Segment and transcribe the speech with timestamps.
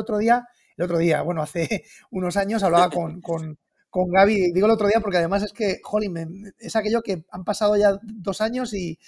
[0.00, 0.46] otro día,
[0.76, 3.58] el otro día, bueno, hace unos años hablaba con, con,
[3.90, 7.44] con Gaby, digo el otro día porque además es que, jolín, es aquello que han
[7.44, 8.98] pasado ya dos años y,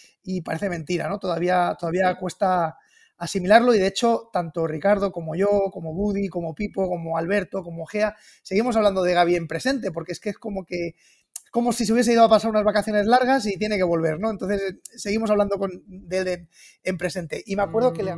[0.44, 1.18] parece mentira, ¿no?
[1.18, 2.76] Todavía, todavía cuesta
[3.16, 7.87] asimilarlo y de hecho tanto Ricardo como yo, como Buddy, como Pipo, como Alberto, como
[7.87, 10.97] Gea, seguimos hablando de Gaby en presente porque es que es como que
[11.53, 14.31] como si se hubiese ido a pasar unas vacaciones largas y tiene que volver, ¿no?
[14.31, 16.48] Entonces seguimos hablando con, de él
[16.83, 17.43] en, presente.
[17.45, 18.15] Y me acuerdo que le...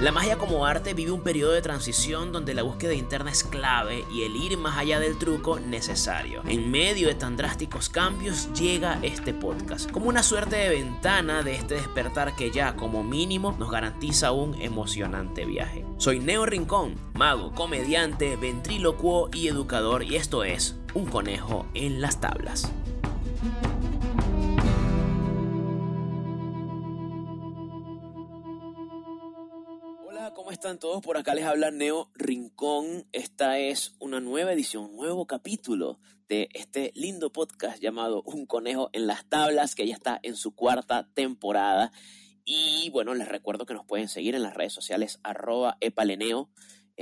[0.00, 4.06] La magia como arte vive un periodo de transición donde la búsqueda interna es clave
[4.10, 6.40] y el ir más allá del truco necesario.
[6.46, 11.54] En medio de tan drásticos cambios llega este podcast, como una suerte de ventana de
[11.54, 15.84] este despertar que ya como mínimo nos garantiza un emocionante viaje.
[15.98, 22.22] Soy Neo Rincón, mago, comediante, ventrílocuo y educador y esto es Un conejo en las
[22.22, 22.72] tablas.
[30.52, 31.00] Están todos?
[31.00, 33.06] Por acá les habla Neo Rincón.
[33.12, 38.90] Esta es una nueva edición, un nuevo capítulo de este lindo podcast llamado Un conejo
[38.92, 41.92] en las tablas, que ya está en su cuarta temporada.
[42.44, 46.50] Y bueno, les recuerdo que nos pueden seguir en las redes sociales arroba epaleneo.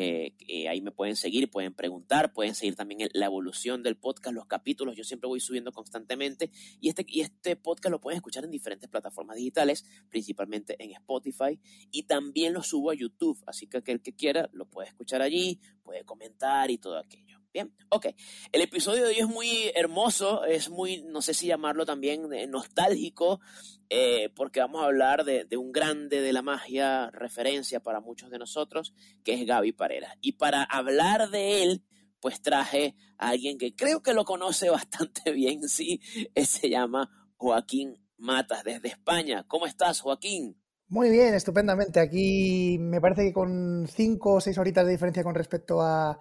[0.01, 4.47] Eh, ahí me pueden seguir, pueden preguntar, pueden seguir también la evolución del podcast, los
[4.47, 4.95] capítulos.
[4.95, 8.89] Yo siempre voy subiendo constantemente y este, y este podcast lo pueden escuchar en diferentes
[8.89, 11.59] plataformas digitales, principalmente en Spotify
[11.91, 13.43] y también lo subo a YouTube.
[13.45, 17.38] Así que aquel que quiera lo puede escuchar allí, puede comentar y todo aquello.
[17.53, 18.09] Bien, ok.
[18.53, 22.47] El episodio de hoy es muy hermoso, es muy, no sé si llamarlo también eh,
[22.47, 23.41] nostálgico,
[23.89, 28.39] eh, porque vamos a hablar de, un grande de la magia, referencia para muchos de
[28.39, 28.93] nosotros,
[29.25, 30.15] que es Gaby Parera.
[30.21, 31.85] Y para hablar de él,
[32.21, 36.01] pues traje a alguien que creo que lo conoce bastante bien, sí,
[36.37, 39.45] se llama Joaquín Matas desde España.
[39.49, 40.61] ¿Cómo estás, Joaquín?
[40.91, 42.01] Muy bien, estupendamente.
[42.01, 46.19] Aquí me parece que con cinco o seis horitas de diferencia con respecto a,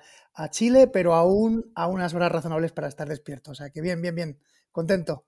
[0.51, 3.51] Chile, pero aún a unas horas razonables para estar despierto.
[3.51, 4.39] O sea que bien, bien, bien.
[4.71, 5.25] Contento.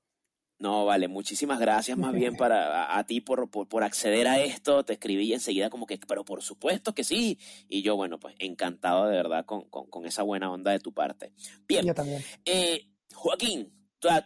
[0.59, 4.83] No, vale, muchísimas gracias más bien para a, ti por, por, acceder a esto.
[4.85, 7.39] Te escribí enseguida como que, pero por supuesto que sí.
[7.67, 11.33] Y yo, bueno, pues encantado de verdad con, esa buena onda de tu parte.
[11.67, 11.85] Bien.
[11.85, 12.23] Yo también.
[12.45, 13.73] Eh, Joaquín,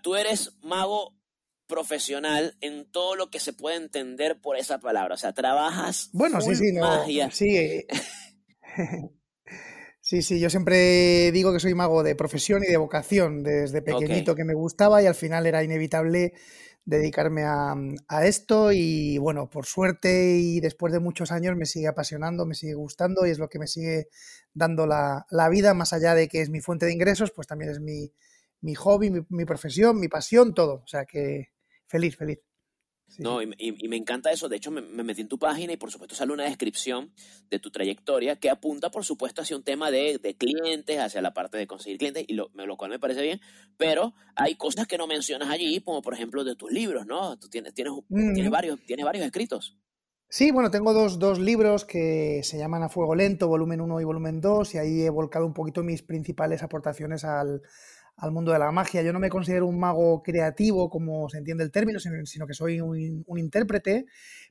[0.01, 1.15] tú eres mago
[1.73, 5.15] profesional en todo lo que se puede entender por esa palabra.
[5.15, 7.31] O sea, trabajas bueno, sí, sí, magia.
[7.31, 7.57] Sí.
[7.57, 7.87] Eh,
[9.99, 14.35] sí, sí, yo siempre digo que soy mago de profesión y de vocación, desde pequeñito
[14.35, 16.33] que me gustaba y al final era inevitable
[16.85, 17.75] dedicarme a,
[18.23, 22.75] esto y bueno, por suerte y después de muchos años me sigue apasionando, me sigue
[22.75, 24.09] gustando y es lo que me sigue
[24.53, 27.79] dando la, vida, más allá de que es mi fuente de ingresos, pues también es
[27.79, 30.83] mi, hobby, mi, profesión, mi pasión, todo.
[30.83, 31.52] O sea que
[31.93, 32.39] feliz, feliz.
[33.19, 34.49] no, y, me encanta eso.
[34.49, 37.13] De hecho, me, metí en tu página y por supuesto sale una descripción
[37.51, 41.57] de tu trayectoria que apunta, por supuesto, hacia un tema de, clientes, hacia la parte
[41.57, 43.39] de conseguir clientes, y lo, lo, cual me parece bien.
[43.77, 47.37] Pero hay cosas que no mencionas allí, como por ejemplo de tus libros, ¿no?
[47.37, 49.77] Tú tienes, tienes, tienes, varios, tienes varios escritos.
[50.29, 54.03] Sí, bueno, tengo dos, dos, libros que se llaman A Fuego Lento, volumen 1 y
[54.03, 57.61] volumen 2, y ahí he volcado un poquito mis principales aportaciones al,
[58.17, 59.01] al mundo de la magia.
[59.01, 62.79] Yo no me considero un mago creativo, como se entiende el término, sino, que soy
[62.79, 64.05] un, intérprete,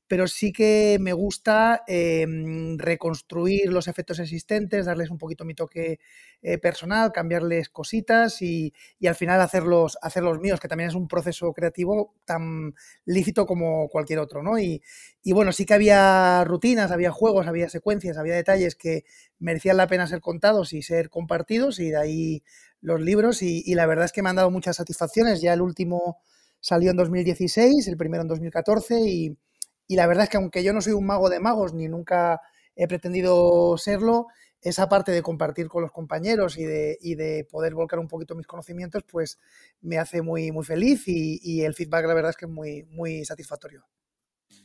[0.07, 6.01] pero sí que me gusta em, reconstruir los efectos existentes, darles un poquito mi toque
[6.43, 11.09] eh, personal, cambiarles cositas y, y, al final hacerlos, hacerlos míos, que también es un
[11.09, 12.75] proceso creativo tan
[13.05, 14.59] lícito como cualquier otro, ¿no?
[14.59, 14.83] Y,
[15.23, 19.05] y bueno, sí que había rutinas, había juegos, había secuencias, había detalles que
[19.39, 22.45] merecían la pena ser contados y ser compartidos y de ahí
[22.83, 25.41] los libros y, la verdad es que me han dado muchas satisfacciones.
[25.41, 26.19] Ya el último
[26.61, 29.39] salió en 2016, el primero en 2014 y,
[29.87, 32.41] y la verdad es que aunque yo no soy un mago de magos ni nunca
[32.77, 34.27] he pretendido serlo,
[34.61, 38.35] esa parte de compartir con los compañeros y de, y de, poder volcar un poquito
[38.35, 39.39] mis conocimientos, pues
[39.81, 42.85] me hace muy, muy feliz y, y, el feedback la verdad es que es muy,
[42.85, 43.85] muy satisfactorio.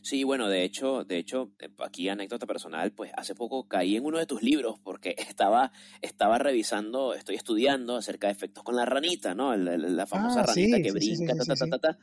[0.02, 4.06] Sí, bueno, de hecho, de hecho, eh, aquí anécdota personal, pues hace poco caí en
[4.06, 8.86] uno de tus libros porque estaba, estaba revisando, estoy estudiando acerca de efectos con la
[8.86, 9.56] ranita, ¿no?
[9.56, 11.98] La, famosa ah, ranita que brinca, ta, ta, ta, ta,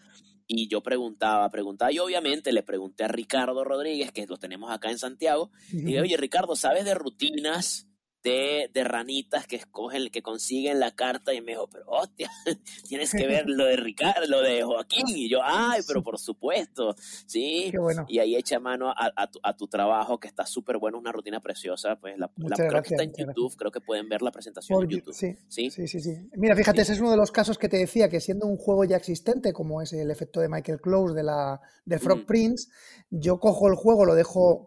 [0.46, 4.90] Y yo preguntaba, preguntaba, y obviamente le pregunté a Ricardo Rodríguez, que lo tenemos acá
[4.90, 7.88] en Santiago, y dije, oye, Ricardo, ¿sabes de rutinas
[8.24, 12.30] de, de, ranitas que escogen, que consiguen la carta y me dijo, pero hostia,
[12.88, 15.04] tienes que ver lo de Ricardo, lo de Joaquín.
[15.08, 17.70] Y yo, ay, pero por supuesto, sí.
[18.08, 21.12] Y ahí echa mano a, a, tu, a tu, trabajo que está súper bueno, una
[21.12, 21.96] rutina preciosa.
[21.96, 25.14] Pues la, creo que está en YouTube, creo que pueden ver la presentación en YouTube.
[25.14, 25.86] Sí, sí, sí.
[25.86, 28.56] sí, Mira, fíjate, ese es uno de los casos que te decía que siendo un
[28.56, 32.68] juego ya existente, como es el efecto de Michael Close de, la, de Frog Prince,
[33.10, 34.66] yo cojo el juego, lo dejo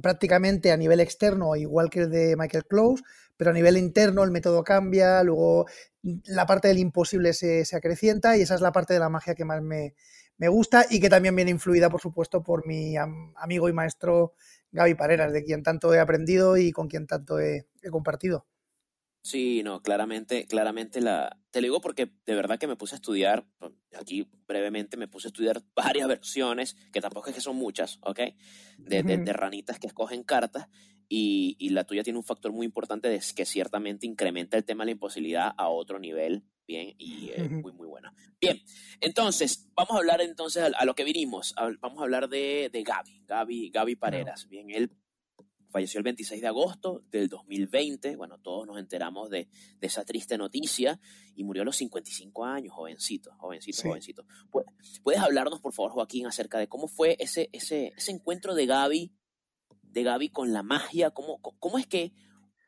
[0.00, 2.85] prácticamente a nivel externo, igual que el de Michael Close,
[3.36, 5.66] pero a nivel interno el método cambia, luego
[6.02, 9.44] la parte del imposible se, acrecienta y esa es la parte de la magia que
[9.44, 9.94] más me,
[10.48, 14.34] gusta y que también viene influida, por supuesto, por mi amigo y maestro
[14.72, 18.46] Gaby Pareras, de quien tanto he aprendido y con quien tanto he compartido.
[19.26, 21.36] Sí, no, claramente, claramente la.
[21.50, 23.44] Te lo digo porque de verdad que me puse a estudiar,
[23.98, 28.20] aquí brevemente me puse a estudiar varias versiones, que tampoco es que son muchas, ¿ok?
[28.78, 30.68] De, de, ranitas que escogen cartas,
[31.08, 34.84] y, y, la tuya tiene un factor muy importante de que ciertamente incrementa el tema
[34.84, 38.12] de la imposibilidad a otro nivel, bien, y es muy, muy buena.
[38.40, 38.60] Bien,
[39.00, 43.24] entonces, vamos a hablar entonces a, lo que vinimos, vamos a hablar de, de Gaby,
[43.26, 44.90] Gaby, Gaby Pareras, bien, él
[45.76, 48.16] falleció el 26 de agosto del 2020.
[48.16, 49.48] Bueno, todos nos enteramos de,
[49.82, 50.98] esa triste noticia
[51.34, 54.24] y murió a los 55 años, jovencito, jovencito, jovencito.
[55.02, 59.12] ¿Puedes hablarnos, por favor, Joaquín, acerca de cómo fue ese, ese, ese encuentro de Gaby,
[59.96, 61.10] de Gaby con la magia?
[61.10, 62.12] ¿Cómo, ¿Cómo es que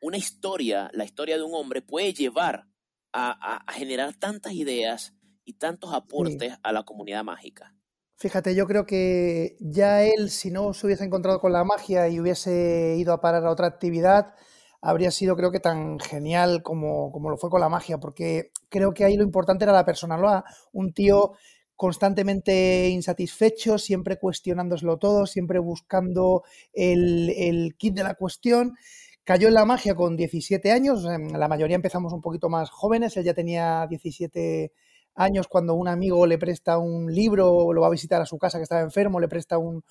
[0.01, 2.65] una historia, la historia de un hombre, puede llevar
[3.13, 5.13] a, generar tantas ideas
[5.45, 7.75] y tantos aportes a la comunidad mágica?
[8.15, 12.19] Fíjate, yo creo que ya él, si no se hubiese encontrado con la magia y
[12.19, 14.33] hubiese ido a parar a otra actividad,
[14.81, 18.91] habría sido creo que tan genial como, como lo fue con la magia, porque creo
[18.91, 20.43] que ahí lo importante era la personalidad.
[20.73, 21.33] Un tío
[21.79, 26.43] constantemente insatisfecho, siempre cuestionándoselo todo, siempre buscando
[26.73, 28.75] el, el kit de la cuestión.
[29.23, 33.23] Cayó en la magia con 17 años, la mayoría empezamos un poquito más jóvenes, él
[33.23, 34.73] ya tenía 17
[35.15, 38.57] años cuando un amigo le presta un libro lo va a visitar a su casa
[38.57, 39.81] que estaba enfermo, le presta un,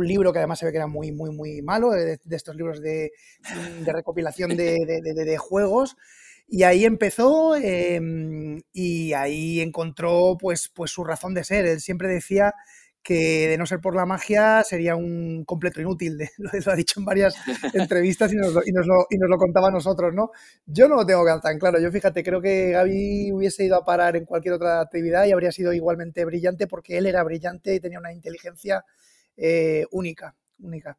[0.00, 3.12] libro que además se ve que era muy, muy, muy malo, de, estos libros de,
[3.86, 5.96] recopilación de, juegos.
[6.48, 11.66] Y ahí empezó em, y ahí encontró pues, pues su razón de ser.
[11.66, 12.54] Él siempre decía
[13.06, 16.18] que de no ser por la magia sería un completo inútil.
[16.38, 17.36] Lo, ha dicho en varias
[17.72, 20.30] entrevistas y nos, lo, y, nos lo, contaba a nosotros, ¿no?
[20.66, 21.80] Yo no lo tengo tan claro.
[21.80, 25.52] Yo fíjate, creo que Gaby hubiese ido a parar en cualquier otra actividad y habría
[25.52, 28.84] sido igualmente brillante porque él era brillante y tenía una inteligencia
[29.36, 30.98] eh, única, única.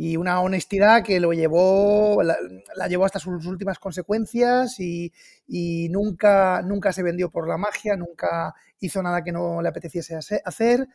[0.00, 2.36] Y una honestidad que lo llevó, la,
[2.86, 5.12] llevó hasta sus últimas consecuencias y,
[5.48, 10.16] y, nunca, nunca se vendió por la magia, nunca hizo nada que no le apeteciese
[10.44, 10.86] hacer.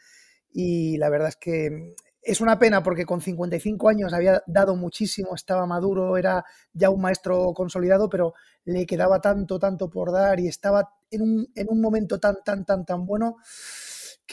[0.54, 5.36] Y la verdad es que es una pena porque con 55 años había dado muchísimo,
[5.36, 8.34] estaba maduro, era ya un maestro consolidado, pero
[8.64, 12.64] le quedaba tanto, tanto por dar y estaba en un, en un momento tan, tan,
[12.64, 13.36] tan, tan bueno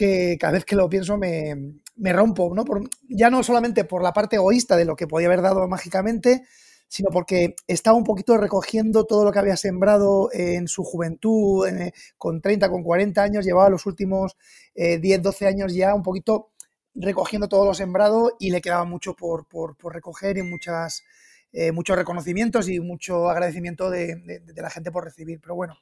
[0.01, 1.55] que cada vez que lo pienso me,
[1.95, 2.65] me rompo, ¿no?
[2.65, 6.43] Por, ya no solamente por la parte egoísta de lo que podía haber dado mágicamente,
[6.87, 11.93] sino porque estaba un poquito recogiendo todo lo que había sembrado en su juventud, eh,
[12.17, 14.35] con 30, con 40 años, llevaba los últimos
[14.73, 16.49] 10, eh, 12 años ya un poquito
[16.95, 19.45] recogiendo todo lo sembrado y le quedaba mucho por,
[19.93, 21.03] recoger y muchas,
[21.53, 25.39] eh, muchos reconocimientos y mucho agradecimiento de, la gente por recibir.
[25.41, 25.77] Pero bueno,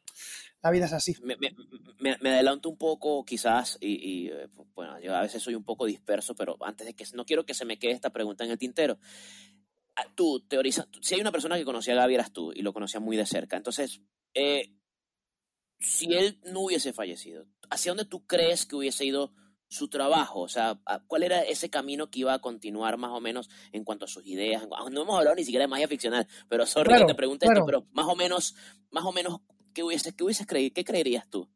[0.63, 1.15] la vida es así.
[1.21, 4.31] Me, adelanto un poco quizás y,
[4.73, 7.53] bueno, yo a veces soy un poco disperso, pero antes de que no quiero que
[7.53, 8.97] se me quede esta pregunta en el tintero.
[9.95, 12.71] Ah, tú teorizas, si hay una persona que conocía a Gaby eras tú y lo
[12.71, 14.01] conocía muy de cerca, entonces,
[14.33, 14.71] eh,
[15.79, 19.33] si él no hubiese fallecido, ¿hacia dónde tú crees que hubiese ido
[19.69, 20.41] su trabajo?
[20.41, 24.05] O sea, ¿cuál era ese camino que iba a continuar más o menos en cuanto
[24.05, 24.67] a sus ideas?
[24.91, 27.85] No hemos hablado ni siquiera de magia ficcional, pero sorry que te pregunte esto, pero
[27.93, 28.55] más o menos,
[28.91, 29.39] más o menos,
[29.73, 30.73] ¿qué hubieses, qué hubieses creído?
[30.73, 31.47] ¿Qué creerías tú?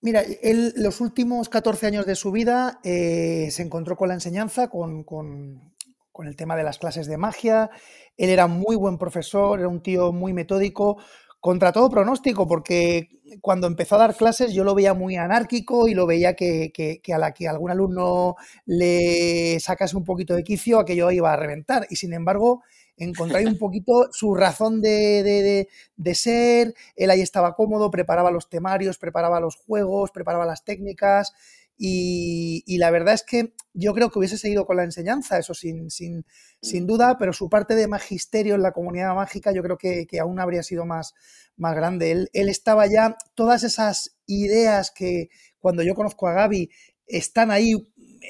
[0.00, 4.68] Mira, él los últimos 14 años de su vida eh, se encontró con la enseñanza,
[4.68, 7.70] con, con el tema de las clases de magia.
[8.16, 10.98] Él era muy buen profesor, era un tío muy metódico,
[11.46, 13.08] contra todo pronóstico, porque
[13.40, 17.18] cuando empezó a dar clases yo lo veía muy anárquico y lo veía que, a
[17.18, 18.34] la que algún alumno
[18.64, 21.86] le sacase un poquito de quicio, aquello iba a reventar.
[21.88, 22.64] Y sin embargo,
[22.96, 28.98] encontré un poquito su razón de, de, ser, él ahí estaba cómodo, preparaba los temarios,
[28.98, 31.32] preparaba los juegos, preparaba las técnicas
[31.78, 35.90] y, la verdad es que yo creo que hubiese seguido con la enseñanza, eso sin,
[35.90, 36.24] sin,
[36.62, 36.86] sin mm.
[36.86, 40.62] duda, pero su parte de magisterio en la comunidad mágica yo creo que, aún habría
[40.62, 41.14] sido más,
[41.56, 42.12] más grande.
[42.12, 45.28] Él, él, estaba ya, todas esas ideas que
[45.58, 46.70] cuando yo conozco a Gaby,
[47.06, 47.72] están ahí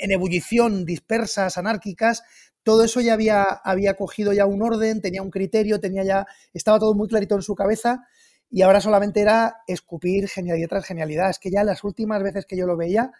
[0.03, 2.23] en ebullición, dispersas, anárquicas,
[2.63, 6.81] todo eso ya había, había cogido ya un orden, tenía un criterio, tenía ya, estaba
[6.81, 8.05] todo muy clarito en su cabeza
[8.51, 11.31] y ahora solamente era escupir genialidad tras genialidad.
[11.31, 13.13] Es que ya las últimas veces que yo lo veía,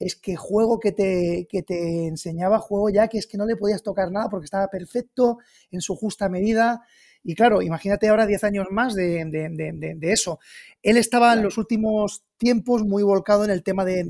[0.00, 3.56] es que juego que te, que te enseñaba, juego ya que es que no le
[3.56, 5.38] podías tocar nada porque estaba perfecto
[5.70, 6.82] en su justa medida.
[7.22, 10.40] Y claro, imagínate ahora 10 años más de, eso.
[10.82, 14.08] Él estaba en los últimos tiempos muy volcado en el tema del,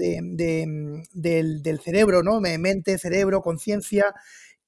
[1.13, 2.41] del, cerebro, ¿no?
[2.41, 4.15] Mente, cerebro, conciencia.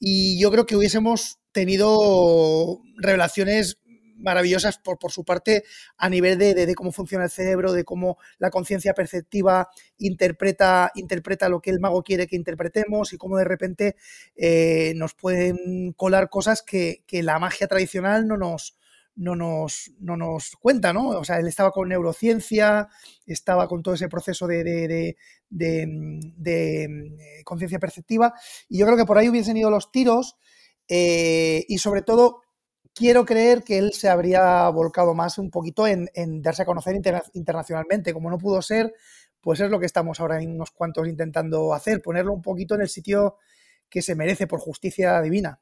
[0.00, 3.78] Y yo creo que hubiésemos tenido revelaciones
[4.22, 5.64] maravillosas por, por su parte
[5.96, 11.60] a nivel de, cómo funciona el cerebro, de cómo la conciencia perceptiva interpreta, interpreta lo
[11.60, 13.96] que el mago quiere que interpretemos y cómo de repente
[14.36, 18.76] eh, nos pueden colar cosas que, la magia tradicional no nos,
[19.14, 21.08] no nos, no nos cuenta, ¿no?
[21.10, 22.88] O sea, él estaba con neurociencia,
[23.26, 25.16] estaba con todo ese proceso de, de,
[25.50, 25.86] de,
[26.88, 28.32] mm, conciencia perceptiva,
[28.68, 30.36] y yo creo que por ahí hubiesen ido los tiros,
[30.88, 32.41] eh, y sobre todo
[32.94, 36.08] quiero creer que él se habría volcado más un poquito en,
[36.42, 36.94] darse a conocer
[37.34, 38.12] internacionalmente.
[38.12, 38.94] Como no pudo ser,
[39.40, 42.82] pues es lo que estamos ahora en unos cuantos intentando hacer, ponerlo un poquito en
[42.82, 43.36] el sitio
[43.88, 45.60] que se merece por justicia divina.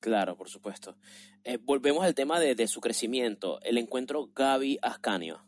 [0.00, 0.96] Claro, por supuesto.
[1.42, 5.42] Eh, volvemos al tema de, su crecimiento, el encuentro Gaby Ascanio.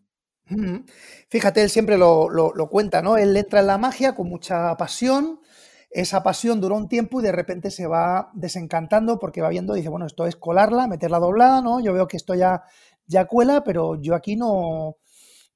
[1.28, 3.18] Fíjate, él siempre lo, lo, cuenta, ¿no?
[3.18, 5.40] Él entra en la magia con mucha pasión,
[5.90, 9.88] esa pasión duró un tiempo y de repente se va desencantando porque va viendo, dice,
[9.88, 11.80] bueno, esto es colarla, meterla doblada, ¿no?
[11.80, 12.62] Yo veo que esto ya,
[13.06, 14.96] ya cuela, pero yo aquí no,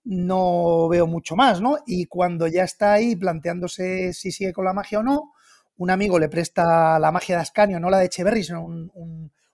[0.04, 1.78] no veo mucho más, ¿no?
[1.86, 5.32] Y cuando ya está ahí planteándose si sigue con la magia o no,
[5.76, 8.66] un amigo le presta la magia de Ascanio, no la de Echeverry, sino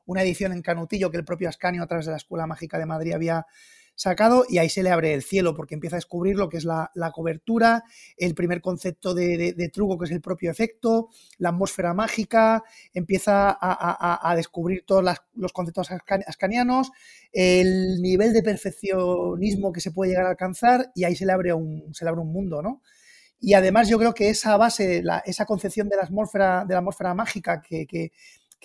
[0.06, 2.86] una edición en Canutillo que el propio Ascanio a través de la Escuela Mágica de
[2.86, 3.46] Madrid había
[3.98, 6.64] sacado y ahí se le abre el cielo porque empieza a descubrir lo que es
[6.64, 7.82] la, cobertura,
[8.16, 12.62] el primer concepto de, truco que es el propio efecto, la atmósfera mágica,
[12.94, 16.92] empieza a, descubrir todos los conceptos ascanianos,
[17.32, 21.52] el nivel de perfeccionismo que se puede llegar a alcanzar y ahí se le abre
[21.52, 22.82] un, se le abre un mundo, ¿no?
[23.40, 27.14] Y además yo creo que esa base, esa concepción de la atmósfera, de la atmósfera
[27.14, 28.12] mágica que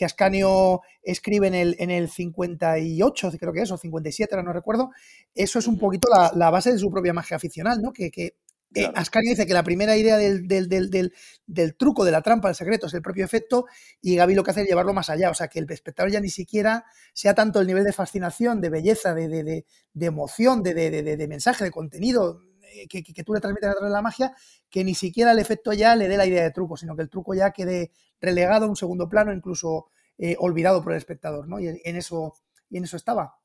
[0.01, 4.91] Ascanio escribe en el, en el 58, creo que es, o 57, ahora no recuerdo,
[5.33, 7.93] eso es un poquito la, base de su propia magia ficcional, ¿no?
[7.93, 8.35] Que, que
[8.75, 12.87] eh, Ascanio dice que la primera idea del, del, truco, de la trampa, del secreto,
[12.87, 13.65] es el propio efecto,
[14.01, 16.19] y Gaby lo que hace es llevarlo más allá, o sea, que el espectador ya
[16.19, 21.63] ni siquiera sea tanto el nivel de fascinación, de belleza, de, de emoción, de, mensaje,
[21.65, 22.41] de contenido,
[22.73, 24.33] eh, que, que, tú le transmites a través de la magia,
[24.69, 27.09] que ni siquiera el efecto ya le dé la idea de truco, sino que el
[27.09, 29.87] truco ya quede relegado a un segundo plano, incluso
[30.17, 31.59] eh, olvidado por el espectador, ¿no?
[31.59, 32.33] Y en eso,
[32.69, 33.35] y en eso estaba.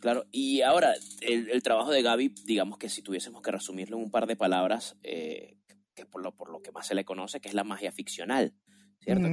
[0.00, 4.10] Claro, y ahora el, trabajo de Gaby, digamos que si tuviésemos que resumirlo en un
[4.10, 5.58] par de palabras, eh,
[5.94, 8.54] que por lo, por lo que más se le conoce, que es la magia ficcional,
[9.00, 9.28] ¿cierto?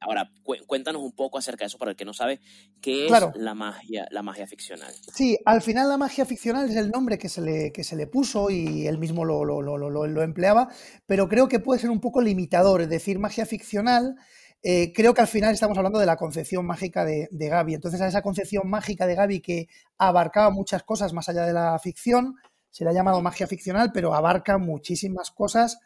[0.00, 0.30] Ahora,
[0.66, 2.40] cuéntanos un poco acerca de eso para el que no sabe
[2.80, 4.90] qué es la magia, la magia ficcional.
[5.14, 8.06] Sí, al final la magia ficcional es el nombre que se le, que se le
[8.06, 10.68] puso y él mismo lo, lo, lo, lo, empleaba,
[11.04, 14.16] pero creo que puede ser un poco limitador, es decir, magia ficcional.
[14.62, 17.74] Eh, creo que al final estamos hablando de la concepción mágica de, de Gaby.
[17.74, 21.78] Entonces, a esa concepción mágica de Gaby que abarcaba muchas cosas más allá de la
[21.78, 22.36] ficción,
[22.70, 25.78] se le ha llamado magia ficcional, pero abarca muchísimas cosas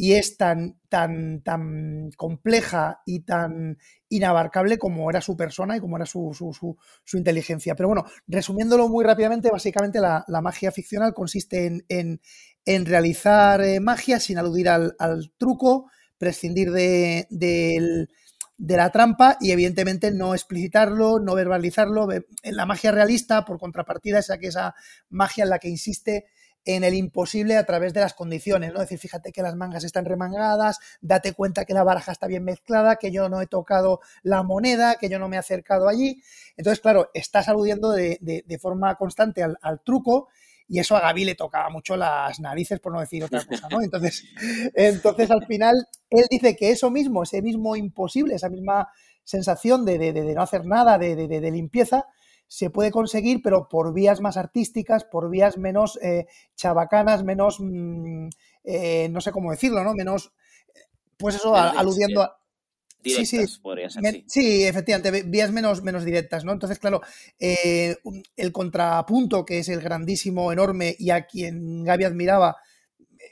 [0.00, 3.78] y es tan, tan, tan compleja y tan
[4.08, 7.74] inabarcable como era su persona y como era su, su, inteligencia.
[7.74, 12.20] Pero bueno, resumiéndolo muy rápidamente, básicamente la, magia ficcional consiste en,
[12.64, 14.94] en, realizar eh, magia sin aludir al,
[15.36, 18.06] truco, prescindir de, de,
[18.76, 22.06] la trampa y evidentemente no explicitarlo, no verbalizarlo.
[22.12, 24.76] En la magia realista, por contrapartida, esa que esa
[25.10, 26.26] magia en la que insiste
[26.64, 28.76] en el imposible a través de las condiciones, ¿no?
[28.76, 32.44] Es decir, fíjate que las mangas están remangadas, date cuenta que la baraja está bien
[32.44, 36.22] mezclada, que yo no he tocado la moneda, que yo no me he acercado allí.
[36.56, 40.28] Entonces, claro, estás aludiendo de, forma constante al, truco
[40.66, 43.80] y eso a Gaby le tocaba mucho las narices, por no decir otra cosa, ¿no?
[43.80, 44.24] Entonces,
[44.74, 48.88] entonces al final, él dice que eso mismo, ese mismo imposible, esa misma
[49.24, 52.06] sensación de, de no hacer nada, de, limpieza,
[52.48, 56.26] se puede conseguir, pero por vías más artísticas, por vías menos eh,
[56.56, 58.28] chabacanas, menos, mm,
[58.64, 59.94] eh, no sé cómo decirlo, ¿no?
[59.94, 60.32] Menos,
[61.16, 62.34] pues eso, aludiendo a...
[63.00, 64.64] Directas, sí, sí, podría ser, sí.
[64.64, 66.52] efectivamente, vías menos, menos directas, ¿no?
[66.52, 67.00] Entonces, claro,
[67.38, 67.96] eh,
[68.36, 72.56] el contrapunto, que es el grandísimo, enorme, y a quien Gaby admiraba,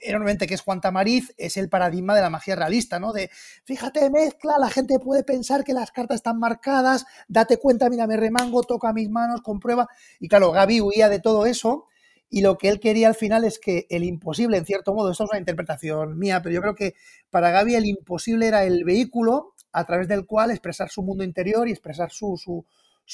[0.06, 3.12] enormemente, que es Juan Tamariz, es el paradigma de la magia realista, ¿no?
[3.12, 3.30] De,
[3.64, 8.16] fíjate, mezcla, la gente puede pensar que las cartas están marcadas, date cuenta, mira, me
[8.16, 9.88] remango, toca mis manos, comprueba.
[10.20, 11.86] Y claro, Gaby huía de todo eso
[12.28, 15.24] y lo que él quería al final es que el imposible, en cierto modo, esto
[15.24, 16.94] es una interpretación mía, pero yo creo que
[17.30, 21.68] para Gaby el imposible era el vehículo a través del cual expresar su mundo interior
[21.68, 22.64] y expresar su, su,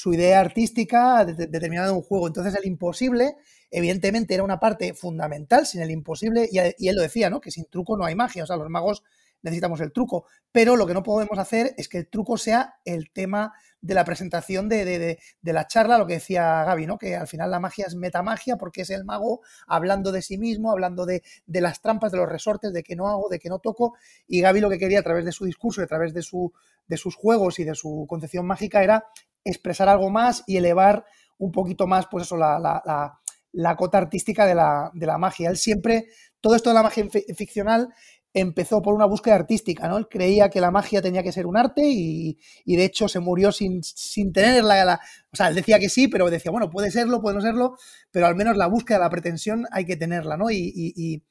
[0.05, 2.27] idea artística determinada de un juego.
[2.27, 3.35] Entonces el imposible,
[3.69, 7.39] evidentemente, era una parte fundamental, sin el imposible, y, él lo decía, ¿no?
[7.39, 9.03] Que sin truco no hay magia, o sea, los magos
[9.43, 10.25] necesitamos el truco.
[10.51, 14.05] Pero lo que no podemos hacer es que el truco sea el tema de la
[14.05, 16.97] presentación de, la charla, lo que decía Gaby, ¿no?
[16.97, 20.71] Que al final la magia es metamagia porque es el mago hablando de sí mismo,
[20.71, 23.95] hablando de, las trampas, de los resortes, de que no hago, de que no toco.
[24.25, 26.53] Y Gaby lo que quería a través de su discurso y a través de, su,
[26.87, 29.05] de sus juegos y de su concepción mágica era
[29.43, 31.05] expresar algo más y elevar
[31.37, 33.19] un poquito más, pues eso, la, la,
[33.51, 35.49] la cota artística de la, de la, magia.
[35.49, 36.07] Él siempre,
[36.41, 37.89] todo esto de la magia ficcional
[38.33, 39.97] empezó por una búsqueda artística, ¿no?
[39.97, 43.51] Él creía que la magia tenía que ser un arte y, de hecho se murió
[43.51, 44.99] sin, sin tener la,
[45.31, 47.77] O sea, él decía que sí, pero decía, bueno, puede serlo, puede no serlo,
[48.11, 50.49] pero al menos la búsqueda, la pretensión hay que tenerla, ¿no?
[50.49, 51.23] y, y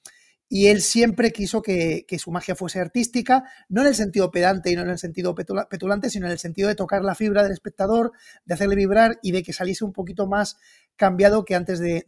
[0.66, 4.82] él siempre quiso que, su magia fuese artística, no en el sentido pedante y no
[4.82, 8.12] en el sentido petulante, sino en el sentido de tocar la fibra del espectador,
[8.44, 10.59] de hacerle vibrar y de que saliese un poquito más
[10.94, 12.04] cambiado que antes de,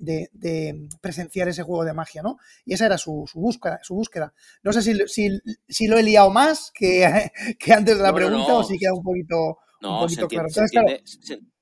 [1.01, 2.37] presenciar ese juego de magia, ¿no?
[2.67, 4.35] Y esa era su, búsqueda, su búsqueda.
[4.63, 7.07] No sé si, lo he liado más que,
[7.75, 11.54] antes de la pregunta o si queda un poquito, claro se entiende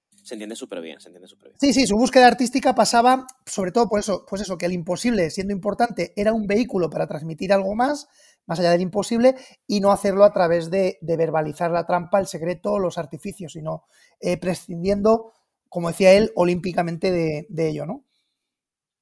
[0.57, 1.59] súper bien, se entiende súper bien.
[1.61, 5.31] Sí, sí, su búsqueda artística pasaba, sobre todo por eso, pues eso, que el imposible,
[5.31, 8.09] siendo importante, era un vehículo para transmitir algo más,
[8.47, 9.37] más allá del imposible,
[9.67, 13.85] y no hacerlo a través de, verbalizar la trampa, el secreto, los artificios, sino
[14.21, 15.33] eh, prescindiendo,
[15.69, 18.05] como decía él, olímpicamente de, de ello, ¿no?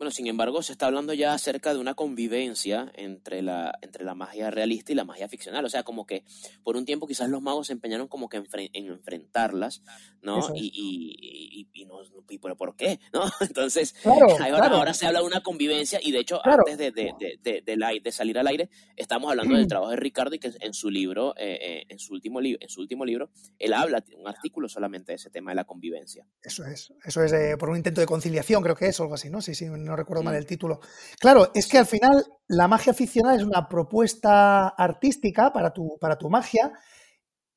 [0.00, 4.14] Bueno, sin embargo, se está hablando ya acerca de una convivencia entre la, entre la
[4.14, 5.62] magia realista y la magia ficcional.
[5.66, 6.25] O sea, como que
[6.62, 9.83] por un tiempo quizás los magos se empeñaron como que en, enfrentarlas,
[10.23, 10.54] ¿no?
[10.54, 11.99] Y, y, y, no,
[12.30, 12.99] y, ¿por qué?
[13.12, 13.25] ¿no?
[13.40, 18.12] Entonces, ahora, se habla de una convivencia y de hecho, antes de, de, de, de,
[18.12, 21.59] salir al aire, estamos hablando del trabajo de Ricardo y que en su libro, eh,
[21.61, 25.28] eh, en, su último en su último libro, él habla, un artículo solamente de ese
[25.28, 26.26] tema de la convivencia.
[26.42, 29.28] Eso es, eso es eh, por un intento de conciliación, creo que es, algo así,
[29.28, 29.42] ¿no?
[29.42, 30.80] Sí, sí, no recuerdo mal el título.
[31.18, 36.16] Claro, es que al final la magia ficcional es una propuesta artística para tu, para
[36.16, 36.73] tu magia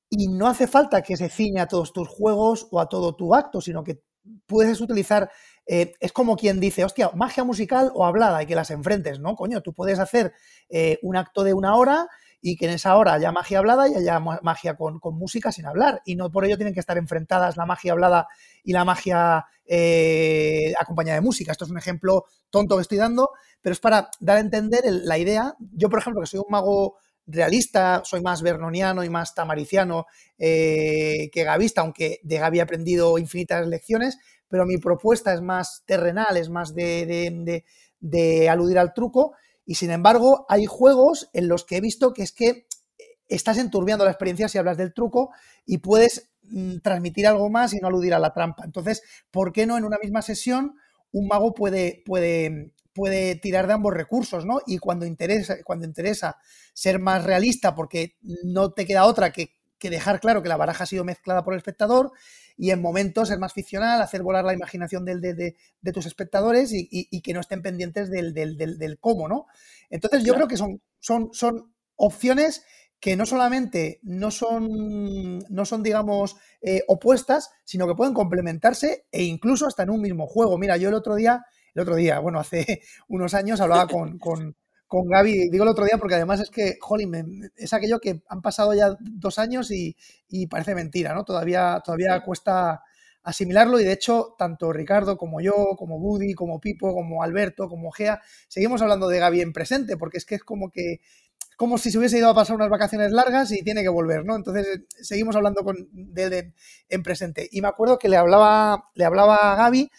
[0.09, 3.33] y no hace falta que se ciñe a todos tus juegos o a todo tu
[3.33, 4.03] acto, sino que
[4.45, 5.29] puedes utilizar,
[5.65, 9.35] eh, es como quien dice, hostia, magia musical o hablada y que las enfrentes, ¿no?
[9.35, 10.33] Coño, tú puedes hacer
[10.69, 12.07] eh, un acto de una hora
[12.45, 16.01] y que en esa hora haya magia hablada y haya magia con, música sin hablar.
[16.05, 18.27] Y no por ello tienen que estar enfrentadas la magia hablada
[18.65, 21.53] y la magia eh, acompañada de música.
[21.53, 25.17] Esto es un ejemplo tonto que estoy dando, pero es para dar a entender la
[25.17, 25.55] idea.
[25.71, 31.29] Yo, por ejemplo, que soy un mago realista, soy más vernoniano y más tamariciano eh,
[31.31, 34.17] que gavista, aunque de Gavi he aprendido infinitas lecciones,
[34.49, 37.63] pero mi propuesta es más terrenal, es más de
[38.49, 39.33] aludir al truco
[39.65, 42.67] y sin embargo, hay juegos en los que he visto que es que
[43.27, 45.31] estás enturbiando la experiencia si hablas del truco
[45.65, 48.63] y puedes mm, transmitir algo más y no aludir a la trampa.
[48.65, 50.75] Entonces, ¿por qué no en una misma sesión
[51.11, 54.59] un mago puede, puede, puede tirar de ambos recursos, ¿no?
[54.65, 56.37] Y cuando interesa, cuando interesa
[56.73, 60.85] ser más realista, porque no te queda otra que, que dejar claro que la baraja
[60.85, 62.13] ha sido mezclada por el espectador,
[62.55, 67.21] y en momentos ser más ficcional, hacer volar la imaginación del, de, tus espectadores y,
[67.21, 69.47] que no estén pendientes del, cómo, ¿no?
[69.89, 72.63] Entonces yo creo que son, son, son opciones
[73.01, 79.23] que no solamente no son, no son digamos, eh, opuestas, sino que pueden complementarse e
[79.23, 80.57] incluso hasta en un mismo juego.
[80.57, 84.55] Mira, yo el otro día, el otro día, bueno, hace unos años hablaba con, con
[85.01, 88.73] Gaby, digo el otro día porque además es que, jolín, es aquello que han pasado
[88.73, 89.95] ya dos años y,
[90.49, 91.23] parece mentira, ¿no?
[91.23, 92.83] Todavía, todavía cuesta
[93.23, 97.91] asimilarlo y de hecho tanto Ricardo como yo, como Buddy, como Pipo, como Alberto, como
[97.91, 100.99] Gea, seguimos hablando de Gaby en presente porque es que es como que
[101.57, 104.35] como si se hubiese ido a pasar unas vacaciones largas y tiene que volver, ¿no?
[104.35, 106.53] Entonces seguimos hablando con, de él
[106.89, 107.47] en, presente.
[107.51, 109.89] Y me acuerdo que le hablaba, le hablaba a Gaby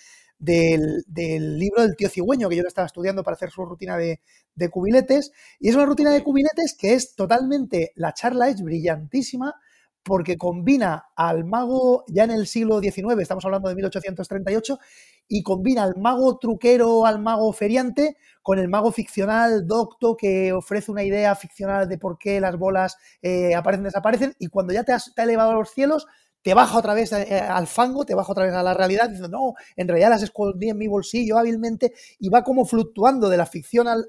[0.44, 4.20] del, libro del tío cigüeño, que yo lo estaba estudiando para hacer su rutina de,
[4.70, 5.32] cubiletes.
[5.58, 9.54] Y es una rutina de cubiletes que es totalmente, la charla es brillantísima
[10.02, 14.78] porque combina al mago ya en el siglo XIX, estamos hablando de 1838,
[15.28, 20.92] y combina al mago truquero, al mago feriante, con el mago ficcional docto que ofrece
[20.92, 24.92] una idea ficcional de por qué las bolas eh, aparecen, desaparecen, y cuando ya te
[24.92, 26.06] has, te ha elevado a los cielos,
[26.44, 29.34] te baja otra vez eh, al fango, te baja otra vez a la realidad, diciendo,
[29.34, 33.46] no, en realidad las escondí en mi bolsillo hábilmente y va como fluctuando de la
[33.46, 34.04] ficción al,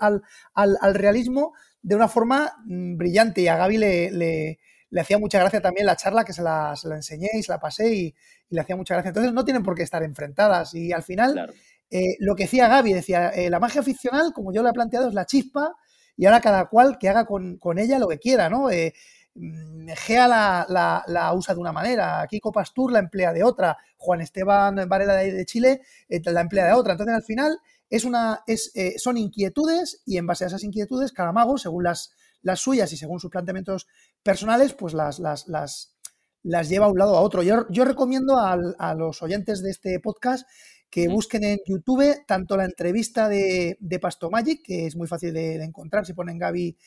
[0.53, 3.39] al, realismo de una forma mm, brillante.
[3.39, 4.59] Y a Gaby le, le,
[4.99, 7.59] hacía mucha gracia también la charla que se la, se la enseñé y se la
[7.59, 8.15] pasé y,
[8.49, 9.09] le hacía mucha gracia.
[9.09, 11.53] Entonces no tienen por qué estar enfrentadas y al final
[11.89, 15.07] eh, lo que decía Gaby, decía, eh, la magia ficcional, como yo la he planteado,
[15.07, 15.73] es la chispa
[16.17, 18.69] y ahora cada cual que haga con, ella lo que quiera, ¿no?
[18.69, 18.93] Eh,
[19.35, 25.15] Gea la, usa de una manera, Kiko Pastur la emplea de otra, Juan Esteban Varela
[25.15, 26.93] de, Chile la emplea de otra.
[26.93, 31.31] Entonces, al final, es una, es, son inquietudes y en base a esas inquietudes, cada
[31.31, 33.87] mago, según las, las suyas y según sus planteamientos
[34.23, 35.95] personales, pues las, las, las,
[36.43, 37.43] las lleva a un lado a otro.
[37.43, 40.47] Yo, yo recomiendo a los oyentes de este podcast
[40.89, 43.99] que busquen en YouTube tanto la entrevista de, de
[44.31, 46.77] Magic, que es muy fácil de, encontrar si ponen Gaby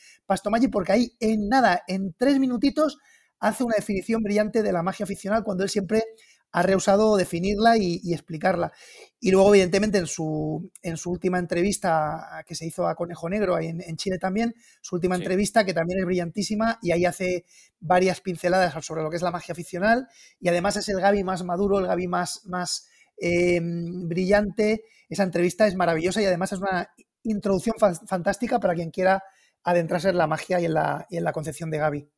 [0.49, 2.97] Magic, porque ahí en nada, en tres minutitos,
[3.39, 6.03] hace una definición brillante de la magia ficcional cuando él siempre
[6.51, 8.71] ha rehusado definirla y, explicarla.
[9.19, 13.59] Y luego, evidentemente, en su, en su última entrevista que se hizo a Conejo Negro
[13.59, 17.45] en, en Chile también, su última entrevista, que también es brillantísima, y ahí hace
[17.79, 20.07] varias pinceladas sobre lo que es la magia ficcional,
[20.39, 22.89] y además es el Gaby más maduro, el Gaby más, más
[23.21, 24.83] Em, brillante.
[25.09, 26.89] Esa entrevista es maravillosa y además es una
[27.23, 27.75] introducción
[28.07, 29.23] fantástica para quien quiera
[29.63, 32.09] adentrarse en la magia y en la, y en la concepción de Gaby.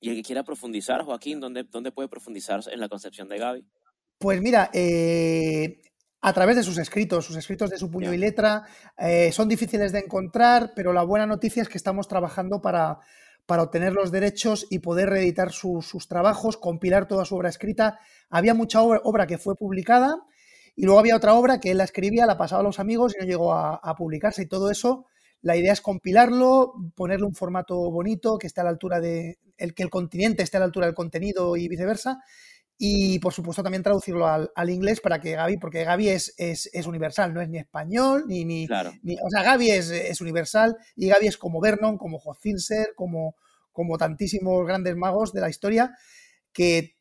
[0.00, 3.66] Y el que quiera profundizar, Joaquín, ¿dónde, dónde puede profundizar en la concepción de Gaby?
[4.18, 5.80] Pues mira, eh,
[6.20, 8.64] a través de sus escritos, sus escritos de su puño y letra,
[8.96, 13.00] eh, son difíciles de encontrar, pero la buena noticia es que estamos trabajando para,
[13.46, 17.98] para obtener los derechos y poder reeditar sus trabajos, compilar toda su obra escrita.
[18.30, 20.16] Había mucha obra que fue publicada
[20.78, 23.18] y luego había otra obra que él la escribía, la pasaba a los amigos y
[23.18, 24.42] no llegó a, publicarse.
[24.42, 25.06] Y todo eso,
[25.42, 29.40] la idea es compilarlo, ponerle un formato bonito que esté a la altura de.
[29.56, 32.22] El, que el continente esté a la altura del contenido y viceversa.
[32.78, 37.34] Y por supuesto también traducirlo al, inglés para que Gaby, porque Gaby es, es, universal,
[37.34, 38.44] no es ni español, ni.
[38.44, 43.34] ni, o sea, Gaby es, universal y Gaby es como Vernon, como Hotzinser, como,
[43.72, 45.92] como tantísimos grandes magos de la historia
[46.52, 46.97] que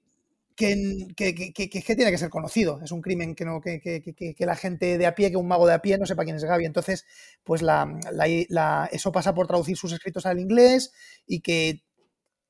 [0.58, 2.82] que, que, tiene que ser conocido.
[2.84, 5.76] Es un crimen que, no, que, la gente de a pie, que un mago de
[5.76, 6.66] a pie no sepa quién es Gaby.
[6.66, 7.06] Entonces,
[7.44, 10.92] pues la, eso pasa por traducir sus escritos al inglés
[11.28, 11.84] y que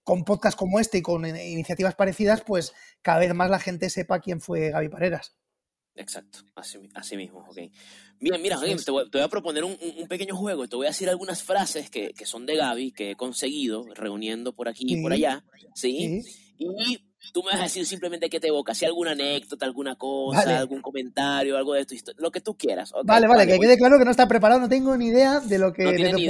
[0.04, 4.22] con podcasts como este y con iniciativas parecidas, pues cada vez más la gente sepa
[4.22, 5.36] quién fue Gaby Pareras.
[5.96, 7.58] Exacto, así, mismo, ok.
[8.20, 9.76] Bien, mira, te, voy, a proponer un,
[10.08, 13.84] pequeño juego te voy a decir algunas frases que, son de Gaby, que he conseguido
[13.96, 15.44] reuniendo por aquí y por allá,
[15.74, 16.22] ¿sí?
[16.58, 17.00] Y
[17.34, 20.82] Tú me vas a decir simplemente qué te evoca, si alguna anécdota, alguna cosa, algún
[20.82, 22.94] comentario, algo de tu historia, lo que tú quieras.
[23.04, 25.74] vale, vale, que quede claro que no está preparado, no tengo ni idea de lo
[25.74, 26.28] que de,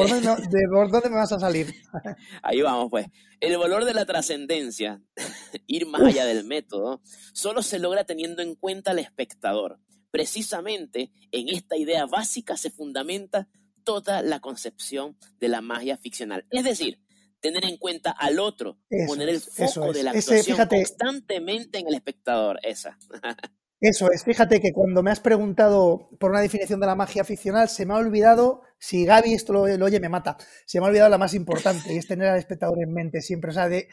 [0.69, 1.73] por, dónde me vas a salir.
[2.41, 3.08] Ahí vamos, pues.
[3.39, 5.02] El valor de la trascendencia,
[5.67, 7.02] ir más allá del método,
[7.34, 9.80] solo se logra teniendo en cuenta al espectador.
[10.10, 13.47] Precisamente en esta idea básica se fundamenta
[13.84, 16.45] toda la concepción de la magia ficcional.
[16.50, 17.00] Es decir,
[17.39, 22.60] tener en cuenta al otro, poner el foco de la actuación constantemente en el espectador,
[22.63, 22.97] esa.
[23.80, 27.69] Eso es, fíjate que cuando me has preguntado por una definición de la magia ficcional,
[27.69, 31.10] se me ha olvidado, si Gaby esto lo, oye, me mata, se me ha olvidado
[31.10, 33.50] la más importante, y es tener al espectador en mente siempre.
[33.50, 33.88] O sea, de,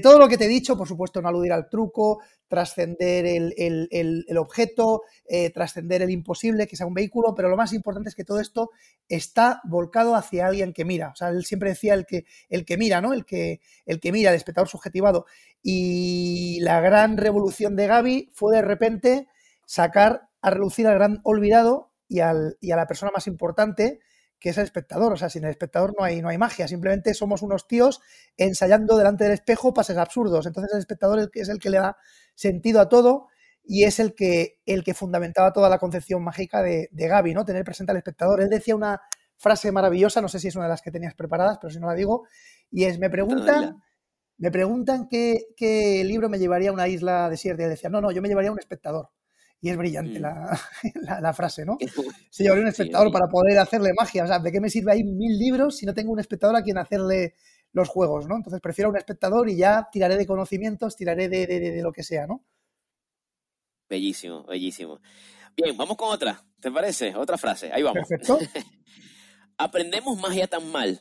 [0.00, 5.02] todo lo que te he dicho, por supuesto, no aludir al truco, trascender el, objeto,
[5.26, 8.40] eh, trascender el imposible, que sea un vehículo, pero lo más importante es que todo
[8.40, 8.70] esto
[9.08, 11.08] está volcado hacia alguien que mira.
[11.08, 13.12] O sea, él siempre decía el que, el que mira, ¿no?
[13.12, 15.26] El que, el que mira, el espectador subjetivado.
[15.62, 19.26] Y la gran revolución de Gaby fue de repente
[19.66, 24.00] sacar a relucir al gran olvidado y, al, y a la persona más importante,
[24.38, 25.12] que es el espectador.
[25.12, 28.00] O sea, sin el espectador no hay, no hay magia, simplemente somos unos tíos
[28.36, 30.46] ensayando delante del espejo pases absurdos.
[30.46, 31.96] Entonces el espectador es el que le da
[32.34, 33.28] sentido a todo
[33.64, 37.44] y es el que, el que fundamentaba toda la concepción mágica de, de Gaby, ¿no?
[37.44, 38.40] Tener presente al espectador.
[38.40, 39.00] Él decía una
[39.36, 41.86] frase maravillosa, no sé si es una de las que tenías preparadas, pero si no
[41.86, 42.26] la digo,
[42.70, 43.82] y es, me preguntan,
[44.36, 47.62] me preguntan qué, libro me llevaría a una isla desierta.
[47.62, 49.10] Y él decía, no, no, yo me llevaría a un espectador.
[49.60, 50.22] Y es brillante mm.
[50.22, 51.76] la, frase, ¿no?
[52.30, 54.24] Se llevaría un espectador para poder hacerle magia.
[54.24, 56.62] O sea, ¿de qué me sirve ahí mil libros si no tengo un espectador a
[56.62, 57.34] quien hacerle
[57.72, 58.36] los juegos, ¿no?
[58.36, 62.26] Entonces prefiero un espectador y ya tiraré de conocimientos, tiraré de, de lo que sea,
[62.26, 62.44] ¿no?
[63.88, 65.00] Bellísimo, bellísimo.
[65.56, 66.44] Bien, vamos con otra.
[66.60, 67.14] ¿Te parece?
[67.16, 67.72] Otra frase.
[67.72, 68.06] Ahí vamos.
[68.08, 68.38] Perfecto.
[69.58, 71.00] Aprendemos magia tan mal,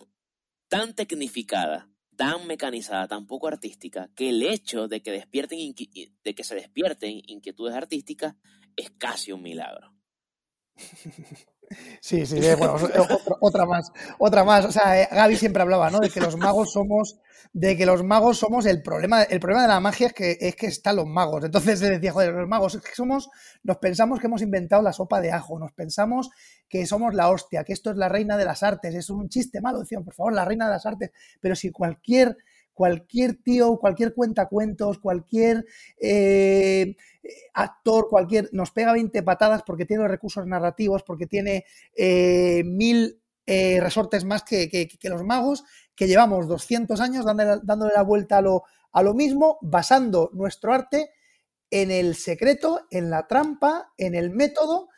[0.67, 6.43] tan tecnificada, tan mecanizada, tan poco artística, que el hecho de que, despierten de que
[6.43, 8.35] se despierten inquietudes artísticas
[8.75, 9.96] es casi un milagro.
[11.99, 12.75] Sí, sí, bueno,
[13.41, 14.65] otra, más, otra más.
[14.65, 15.99] O sea, eh, Gaby siempre hablaba, ¿no?
[15.99, 17.19] De que los magos somos,
[17.51, 20.55] de que los magos somos el problema, el problema de la magia es que es
[20.55, 21.43] que están los magos.
[21.43, 23.29] Entonces se decía, joder, los magos, es que somos,
[23.63, 26.29] nos pensamos que hemos inventado la sopa de ajo, nos pensamos
[26.69, 29.59] que somos la hostia, que esto es la reina de las artes, es un chiste
[29.59, 31.11] malo, decían, por favor, la reina de las artes,
[31.41, 32.37] pero si cualquier
[32.77, 35.65] cualquier tío, cualquier cuentacuentos, cualquier
[35.99, 36.95] eh,
[37.55, 43.19] actor, cualquier, nos pega 20 patadas porque tiene los recursos narrativos, porque tiene eh, mil
[43.47, 44.69] eh, resortes más que,
[45.05, 45.63] los magos,
[45.95, 48.61] que llevamos 200 años dándole, la vuelta a lo,
[48.91, 51.09] a lo mismo, basando nuestro arte
[51.71, 54.89] en el secreto, en la trampa, en el método,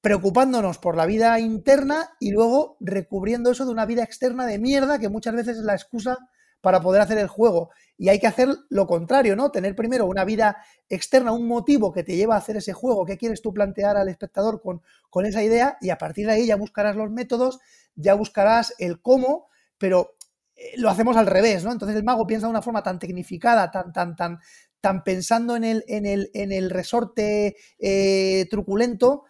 [0.00, 4.98] preocupándonos por la vida interna y luego recubriendo eso de una vida externa de mierda
[4.98, 6.29] que muchas veces es la excusa
[6.60, 7.70] para poder hacer el juego.
[7.96, 9.50] Y hay que hacer lo contrario, ¿no?
[9.50, 10.56] Tener primero una vida
[10.88, 14.08] externa, un motivo que te lleva a hacer ese juego, qué quieres tú plantear al
[14.08, 17.60] espectador con, con esa idea y a partir de ahí ya buscarás los métodos,
[17.94, 20.16] ya buscarás el cómo, pero
[20.56, 21.72] eh, lo hacemos al revés, ¿no?
[21.72, 24.38] Entonces el mago piensa de una forma tan tecnificada, tan, tan, tan,
[24.80, 29.24] tan pensando en el, en el, en el resorte eh, truculento,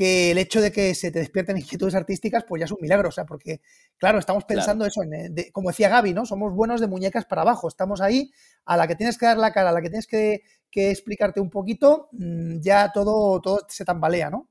[0.00, 3.10] que el hecho de que se te despierten inquietudes artísticas, pues ya es un milagro,
[3.10, 3.60] o sea, porque,
[3.98, 6.24] claro, estamos pensando eso, en, eh, como decía Gaby, ¿no?
[6.24, 8.32] Somos buenos de muñecas para abajo, estamos ahí,
[8.64, 11.38] a la que tienes que dar la cara, a la que tienes que, que explicarte
[11.38, 14.48] un poquito, mm, ya todo, todo se tambalea, ¿no?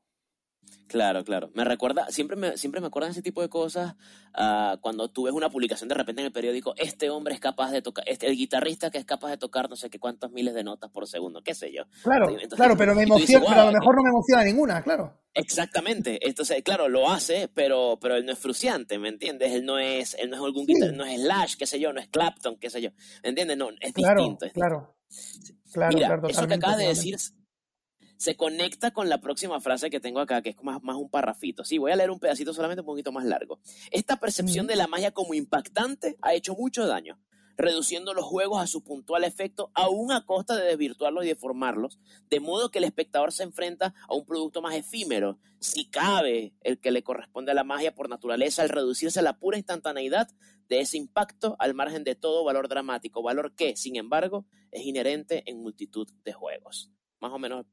[0.90, 1.52] Claro, claro.
[1.54, 3.96] Me recuerda, siempre me, siempre me acuerdan ese tipo de cosas
[4.36, 7.70] uh, cuando tú ves una publicación de repente en el periódico, este hombre es capaz
[7.70, 10.56] de tocar, este, el guitarrista que es capaz de tocar no sé qué cuántos miles
[10.56, 11.84] de notas por segundo, qué sé yo.
[12.02, 15.14] Claro, claro, pero me emociona, pero a lo mejor no me emociona ninguna, claro.
[15.36, 16.28] Exactamente.
[16.28, 19.54] Entonces, claro, lo hace, pero, pero él no es fruciante, ¿me entiendes?
[19.54, 22.00] Él no es, él no es algún guitarrista, no es Slash, qué sé yo, no
[22.00, 22.90] es Clapton, qué sé yo.
[23.22, 23.58] ¿Me entiendes?
[23.58, 24.48] No, es distinto.
[24.54, 24.96] claro.
[25.72, 27.16] Claro, Mira, claro, eso que acabas de decir
[28.20, 31.64] se conecta con la próxima frase que tengo acá, que es más, más un parrafito.
[31.64, 33.62] Sí, voy a leer un pedacito solamente un poquito más largo.
[33.92, 37.18] Esta percepción de la magia como impactante ha hecho mucho daño,
[37.56, 41.98] reduciendo los juegos a su puntual efecto, aún a costa de desvirtuarlos y deformarlos,
[42.30, 46.82] de modo que el espectador se enfrenta a un producto más efímero, si cabe el
[46.82, 50.28] que le corresponde a la magia por naturaleza, al reducirse a la pura instantaneidad
[50.68, 55.44] de ese impacto al margen de todo valor dramático, valor que, sin embargo, es inherente
[55.46, 56.92] en multitud de juegos.
[57.22, 57.66] Más o menos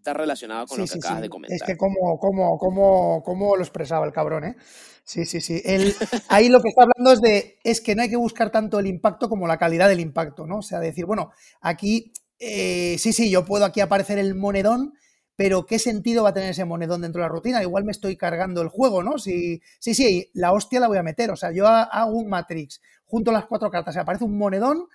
[0.00, 1.56] está relacionado con lo que acabas de comentar.
[1.56, 4.56] Es que como, como, como, como lo expresaba el cabrón, ¿eh?
[5.04, 5.62] Sí, sí, sí.
[6.28, 8.86] ahí lo que está hablando es de, es que no hay que buscar tanto el
[8.86, 10.58] impacto como la calidad del impacto, ¿no?
[10.58, 14.94] O sea, decir, bueno, aquí, eh, sí, sí, yo puedo aquí aparecer el monedón,
[15.36, 17.62] pero ¿qué sentido va a tener ese monedón dentro de la rutina?
[17.62, 19.18] Igual me estoy cargando el juego, ¿no?
[19.18, 21.30] sí, sí, la hostia la voy a meter.
[21.30, 24.86] O sea, yo hago un Matrix, junto a las cuatro cartas, se aparece un monedón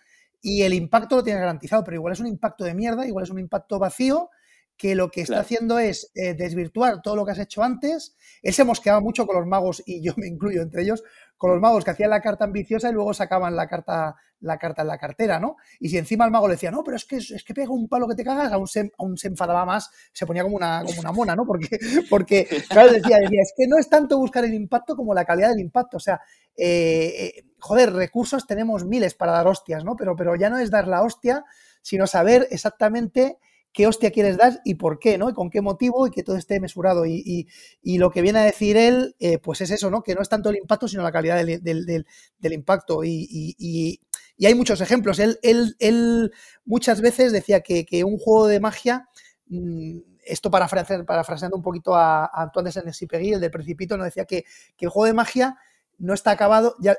[0.42, 3.30] y el impacto lo tiene garantizado, pero igual es un impacto de mierda, igual es
[3.30, 4.30] un impacto vacío
[4.78, 8.16] que lo que está haciendo es eh, desvirtuar todo lo que has hecho antes.
[8.42, 11.04] Él se mosqueaba mucho con los magos, y yo me incluyo entre ellos,
[11.38, 14.82] con los magos que hacían la carta ambiciosa y luego sacaban la carta, la carta
[14.82, 15.58] en la cartera, ¿no?
[15.80, 17.88] Y si encima el mago le decía, no, pero es que, es que pega un
[17.88, 21.00] palo que te cagas, aún se, aún se enfadaba más, se ponía como una, como
[21.00, 21.46] una mona, ¿no?
[21.46, 21.78] Porque,
[22.10, 25.50] porque claro, decía, decía, es que no es tanto buscar el impacto como la calidad
[25.50, 25.98] del impacto.
[25.98, 26.22] O sea,
[26.56, 29.96] eh, eh, joder, recursos tenemos miles para dar hostias, ¿no?
[29.96, 31.44] Pero, pero ya no es dar la hostia,
[31.82, 33.40] sino saber exactamente
[33.76, 35.30] qué hostia quieres dar y por qué, ¿no?
[35.30, 37.06] Y con qué motivo y que todo esté mesurado.
[37.06, 37.48] Y,
[37.84, 40.02] lo que viene a decir él, eh, pues es eso, ¿no?
[40.02, 42.06] Que no es tanto el impacto, sino la calidad del,
[42.42, 43.04] impacto.
[43.04, 44.00] Y,
[44.42, 45.20] hay muchos ejemplos.
[45.20, 46.32] Él, él,
[46.64, 49.10] muchas veces decía que, un juego de magia,
[49.48, 54.46] mm, esto parafraseando un poquito a, Antoine de Saint-Exupéry, el del Principito, nos decía que,
[54.78, 55.58] que el juego de magia
[55.98, 56.98] no está acabado, ya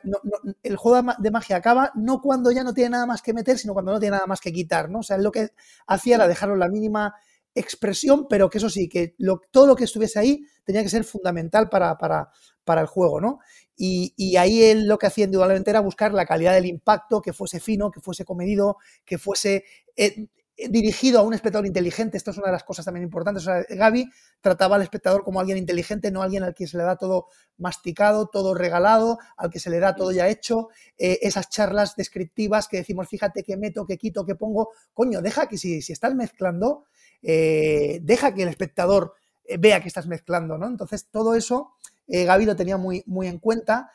[0.63, 3.73] el juego de magia acaba no cuando ya no tiene nada más que meter, sino
[3.73, 5.01] cuando no tiene nada más que quitar, ¿no?
[5.01, 5.51] O sea, lo que
[5.87, 7.15] hacía era dejarlo la mínima
[7.55, 9.17] expresión, pero que eso sí, que
[9.51, 13.39] todo lo que estuviese ahí tenía que ser fundamental para, para, el juego, ¿no?
[13.77, 17.61] Y, ahí él lo que hacía indudablemente era buscar la calidad del impacto, que fuese
[17.61, 19.65] fino, que fuese comedido, que fuese
[19.97, 22.17] eh, dirigido a un espectador inteligente.
[22.17, 23.43] Esto es una de las cosas también importantes.
[23.43, 26.85] O sea, Gaby trataba al espectador como alguien inteligente, no alguien al que se le
[26.85, 27.27] da todo
[27.59, 30.69] masticado, todo regalado, al que se le da todo ya hecho.
[30.97, 34.71] Eh, esas charlas descriptivas que decimos, fíjate que meto, que quito, que pongo.
[34.95, 36.85] Coño, deja que si, si estás mezclando,
[37.23, 39.15] eh, deja que el espectador
[39.45, 40.67] eh, vea que estás mezclando, ¿no?
[40.67, 41.73] Entonces, todo eso
[42.09, 43.91] Gaby lo tenía muy, muy en cuenta.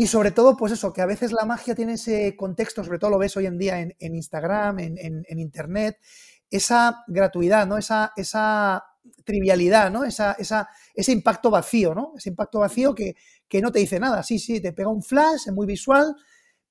[0.00, 3.10] Y sobre todo, pues eso, que a veces la magia tiene ese contexto, sobre todo
[3.10, 5.98] lo ves hoy en día en, Instagram, en, Internet,
[6.48, 7.76] esa gratuidad, ¿no?
[7.76, 8.84] Esa, esa
[9.24, 10.04] trivialidad, ¿no?
[10.04, 12.12] Esa, esa, ese impacto vacío, ¿no?
[12.16, 13.16] Ese impacto vacío que,
[13.60, 14.22] no te dice nada.
[14.22, 16.14] Sí, sí, te pega un flash, es muy visual,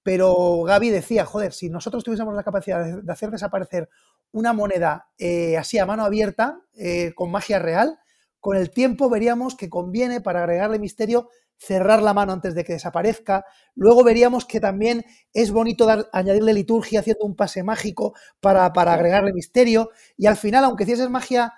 [0.04, 3.90] pero Gaby decía, joder, si nosotros tuviésemos la capacidad de, hacer desaparecer
[4.32, 8.00] una moneda eh, así a mano abierta, eh, con magia real,
[8.40, 12.74] con el tiempo veríamos que conviene para agregarle misterio cerrar la mano antes de que
[12.74, 13.46] desaparezca.
[13.76, 19.34] Luego veríamos que también es bonito dar, añadirle liturgia haciendo un pase mágico para, agregarle
[19.34, 19.90] misterio.
[20.16, 21.54] Y al final, aunque hicieses magia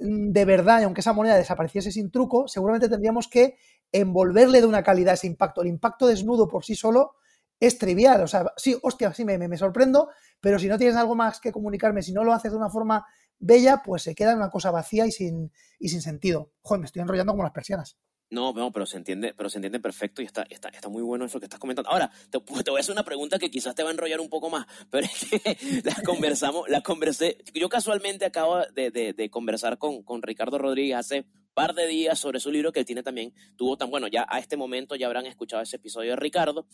[0.00, 3.56] mm, de verdad y aunque esa moneda desapareciese sin truco, seguramente tendríamos que
[3.92, 5.62] envolverle de una calidad ese impacto.
[5.62, 7.14] El impacto desnudo por sí solo
[7.60, 8.22] es trivial.
[8.22, 11.52] O sea, sí, hostia, sí, me, me, sorprendo, pero si no tienes algo más que
[11.52, 13.06] comunicarme, si no lo haces de una forma
[13.38, 16.50] bella, pues se queda en una cosa vacía y sin, y sin sentido.
[16.62, 17.96] Joder, me estoy enrollando como las persianas.
[18.34, 21.24] No, no, pero se entiende, pero se entiende perfecto y está, está, está muy bueno
[21.24, 21.88] eso que estás comentando.
[21.88, 24.28] Ahora, te, te, voy a hacer una pregunta que quizás te va a enrollar un
[24.28, 27.38] poco más, pero es que la conversamos, la conversé.
[27.54, 32.18] Yo casualmente acabo de, de, de conversar con, con Ricardo Rodríguez hace par de días
[32.18, 35.06] sobre su libro que él tiene también, tuvo tan bueno, ya a este momento ya
[35.06, 36.66] habrán escuchado ese episodio de Ricardo.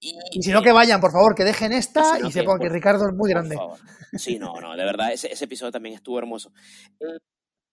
[0.00, 3.08] Y, y si no que vayan, por favor, que dejen esta y sepan que, Ricardo
[3.08, 3.56] es muy grande.
[4.14, 6.52] Sí, no, no, de verdad, ese, ese episodio también estuvo hermoso.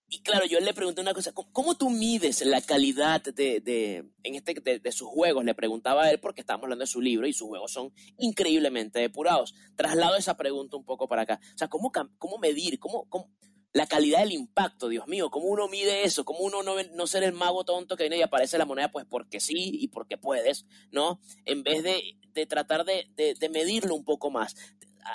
[0.08, 4.34] Y claro, yo le pregunté una cosa, ¿cómo, tú mides la calidad de, de en
[4.36, 5.44] este, de, de, sus juegos?
[5.44, 9.54] Le preguntaba él porque estábamos hablando de su libro y sus juegos son increíblemente depurados.
[9.74, 11.40] Traslado esa pregunta un poco para acá.
[11.54, 12.78] O sea, ¿cómo, cómo medir?
[12.78, 13.32] ¿Cómo, cómo,
[13.76, 16.24] la calidad del impacto, Dios mío, ¿cómo uno mide eso?
[16.24, 19.04] ¿Cómo uno no, no ser el mago tonto que viene y aparece la moneda pues
[19.04, 21.20] porque sí y porque puedes, ¿no?
[21.44, 24.54] En vez de, de tratar de, de, medirlo un poco más.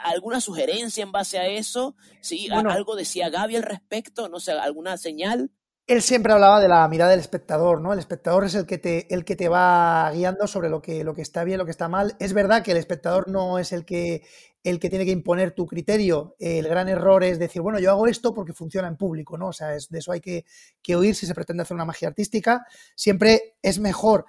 [0.03, 1.95] ¿Alguna sugerencia en base a eso?
[2.21, 2.47] ¿Sí?
[2.51, 4.29] Bueno, ¿Algo decía Gaby al respecto?
[4.29, 5.51] No sé, ¿alguna señal?
[5.87, 7.91] Él siempre hablaba de la mirada del espectador, ¿no?
[7.91, 11.13] El espectador es el que te, el que te va guiando sobre lo que, lo
[11.13, 12.15] que está bien, lo que está mal.
[12.19, 14.23] Es verdad que el espectador no es el que,
[14.63, 16.35] el que tiene que imponer tu criterio.
[16.39, 19.47] El gran error es decir, bueno, yo hago esto porque funciona en público, ¿no?
[19.47, 20.45] O sea, es, de eso hay que,
[20.81, 22.65] que oír si se pretende hacer una magia artística.
[22.95, 24.25] Siempre es mejor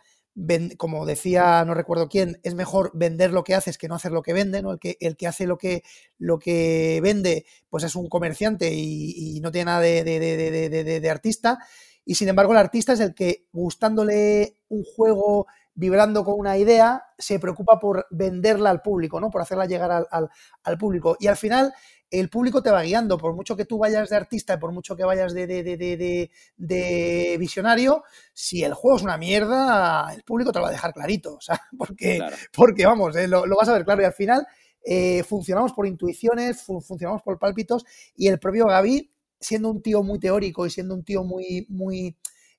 [0.79, 4.23] como decía, no recuerdo quién, es mejor vender lo que haces que no hacer lo
[4.23, 4.73] que vende, ¿no?
[4.73, 5.83] El que, el que hace lo que,
[6.19, 11.11] lo que vende, pues es un comerciante y, no tiene nada de, de, de, de,
[11.11, 11.59] artista.
[12.05, 17.05] Y sin embargo, el artista es el que, gustándole un juego, vibrando con una idea,
[17.19, 19.31] se preocupa por venderla al público, ¿no?
[19.31, 20.29] Por hacerla llegar al, al,
[20.65, 21.17] al público.
[21.19, 21.73] Y al final,
[22.13, 25.03] el público te va guiando, por mucho que tú vayas de artista, por mucho que
[25.05, 28.05] vayas de, de, de, de, de visionario,
[28.35, 31.41] si el juego es una mierda, el público te lo va a dejar clarito, o
[31.41, 32.37] sea, porque, claro.
[32.55, 34.47] porque vamos, eh, lo, lo, vas a ver claro y al final
[34.85, 40.03] eh, funcionamos por intuiciones, fun funcionamos por pálpitos y el propio Gaby, siendo un tío
[40.03, 42.17] muy teórico y siendo un tío muy, muy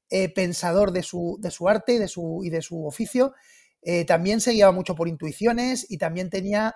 [0.10, 3.34] eh, pensador de su, de su arte y de su, y de su oficio,
[3.82, 6.76] eh, también se guiaba mucho por intuiciones y también tenía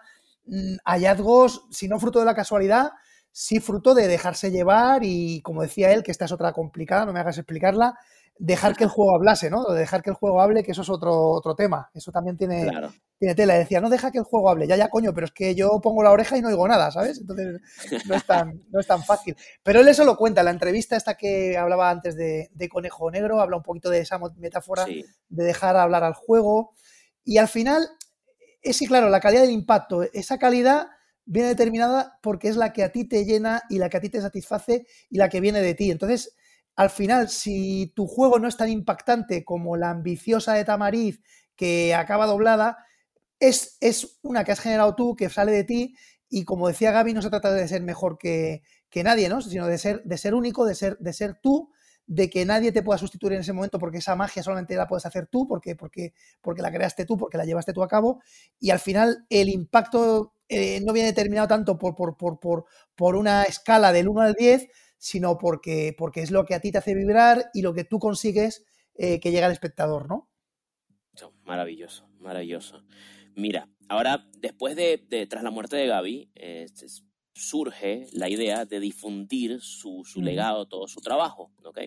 [0.85, 2.91] hallazgos, si no fruto de la casualidad,
[3.31, 7.13] sí fruto de dejarse llevar y, como decía él, que esta es otra complicada, no
[7.13, 7.95] me hagas explicarla,
[8.39, 9.63] dejar que el juego hablase, ¿no?
[9.65, 11.89] Dejar que el juego hable, que eso es otro, otro tema.
[11.93, 12.93] Eso también tiene, claro.
[13.17, 13.55] tiene tela.
[13.55, 16.03] Decía, no deja que el juego hable, ya, ya, coño, pero es que yo pongo
[16.03, 17.19] la oreja y no oigo nada, ¿sabes?
[17.19, 17.61] Entonces
[18.05, 19.35] no es tan, no es tan fácil.
[19.63, 23.41] Pero él eso lo cuenta, la entrevista esta que hablaba antes de, de Conejo Negro,
[23.41, 25.05] habla un poquito de esa metáfora sí.
[25.29, 26.73] de dejar hablar al juego.
[27.23, 27.89] Y al final,
[28.61, 30.87] es sí, claro, la calidad del impacto, esa calidad
[31.25, 34.09] viene determinada porque es la que a ti te llena y la que a ti
[34.09, 35.91] te satisface y la que viene de ti.
[35.91, 36.35] Entonces,
[36.77, 41.21] al final, si tu juego no es tan impactante como la ambiciosa de Tamariz
[41.55, 42.77] que acaba doblada,
[43.39, 45.95] es, es una que has generado tú, que sale de ti,
[46.29, 49.41] y como decía Gaby, no se trata de ser mejor que, que nadie, ¿no?
[49.41, 51.71] sino de ser, de ser único, de ser, de ser tú,
[52.05, 55.05] de que nadie te pueda sustituir en ese momento porque esa magia solamente la puedes
[55.05, 58.21] hacer tú, porque, porque, porque la creaste tú, porque la llevaste tú a cabo,
[58.59, 63.15] y al final el impacto eh, no viene determinado tanto por, por, por, por, por
[63.15, 66.79] una escala del 1 al 10, sino porque, porque es lo que a ti te
[66.79, 70.29] hace vibrar y lo que tú consigues eh, que llegue al espectador, ¿no?
[71.45, 72.83] Maravilloso, maravilloso.
[73.35, 76.65] Mira, ahora, después de, de tras la muerte de Gaby, eh,
[77.33, 81.79] surge la idea de difundir su, su legado, todo su trabajo, ¿ok?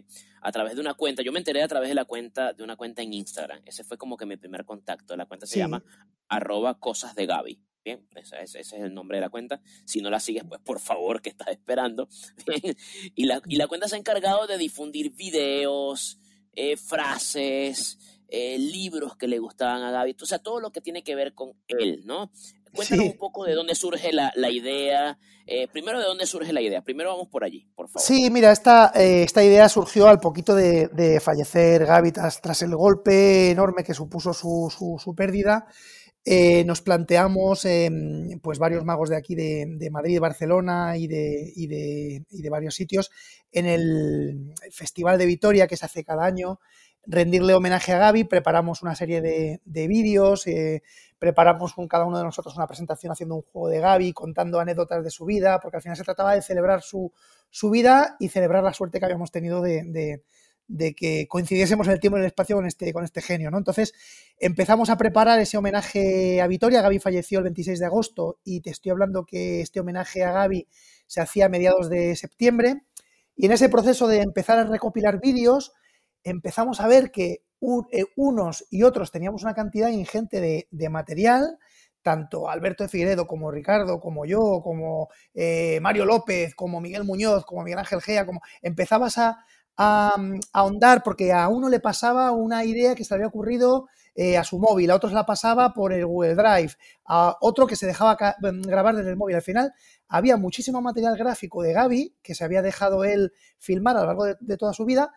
[0.43, 2.77] A través de una cuenta, yo me enteré a través de la cuenta, de una
[2.77, 5.59] cuenta en Instagram, ese fue como que mi primer contacto, la cuenta se sí.
[5.59, 5.83] llama
[6.29, 9.61] arroba cosas de Gaby, Bien, ese, ese, es el nombre de la cuenta.
[9.87, 12.09] Si no la sigues, pues por favor, que estás esperando.
[13.15, 16.19] y, la, y la cuenta se ha encargado de difundir videos,
[16.55, 21.03] eh, frases, eh, libros que le gustaban a Gaby, o sea, todo lo que tiene
[21.03, 22.31] que ver con él, ¿no?
[22.73, 23.11] Cuéntanos sí.
[23.11, 25.19] un poco de dónde surge la, la idea.
[25.47, 26.83] Eh, primero, ¿de dónde surge la idea?
[26.83, 28.07] Primero vamos por allí, por favor.
[28.07, 32.63] Sí, mira, esta, eh, esta idea surgió al poquito de, de fallecer Gaby tras, tras,
[32.63, 35.67] el golpe enorme que supuso su, su, su pérdida.
[36.25, 37.91] Eh, nos planteamos eh,
[38.43, 42.75] pues varios magos de aquí de, Madrid, Barcelona y de, y, de, y de, varios
[42.75, 43.11] sitios
[43.53, 46.61] en el Festival de Vitoria que se hace cada año
[47.07, 50.83] rendirle homenaje a Gaby, preparamos una serie de, de vídeos, eh,
[51.19, 55.03] preparamos con cada uno de nosotros una presentación haciendo un juego de Gaby, contando anécdotas
[55.03, 57.13] de su vida, porque al final se trataba de celebrar su,
[57.51, 60.23] su vida y celebrar la suerte que habíamos tenido de,
[60.71, 63.51] de, que coincidiésemos en el tiempo y en el espacio con este, con este genio,
[63.51, 63.59] ¿no?
[63.59, 63.93] Entonces
[64.39, 68.71] empezamos a preparar ese homenaje a Vitoria, Gaby falleció el 26 de agosto y te
[68.71, 70.69] estoy hablando que este homenaje a Gaby
[71.07, 72.83] se hacía a mediados de septiembre
[73.35, 75.73] y en ese proceso de empezar a recopilar vídeos
[76.23, 77.43] empezamos a ver que
[77.93, 81.59] eh, unos y otros teníamos una cantidad ingente de, de material
[82.03, 87.45] tanto Alberto de Figueredo como Ricardo, como yo, como eh, Mario López, como Miguel Muñoz,
[87.45, 89.45] como Miguel Ángel Gea, como empezabas a,
[89.77, 90.15] a,
[90.53, 94.45] ahondar porque a uno le pasaba una idea que se le había ocurrido eh, a
[94.45, 96.75] su móvil, a otro se la pasaba por el Google Drive,
[97.07, 99.37] a otro que se dejaba mm, grabar desde el móvil.
[99.37, 99.73] Al final
[100.09, 104.25] había muchísimo material gráfico de Gaby que se había dejado él filmar a lo largo
[104.27, 105.13] de, toda su vida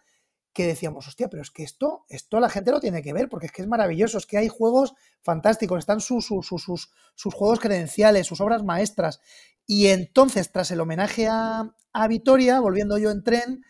[0.53, 3.47] que decíamos, hostia, pero es que esto, esto la gente lo tiene que ver, porque
[3.47, 4.93] es que es maravilloso, es que hay juegos
[5.23, 9.19] fantásticos, están sus, sus, sus, sus juegos credenciales, sus obras maestras.
[9.65, 13.63] Y entonces, tras el homenaje a, a Vitoria, volviendo yo en tren,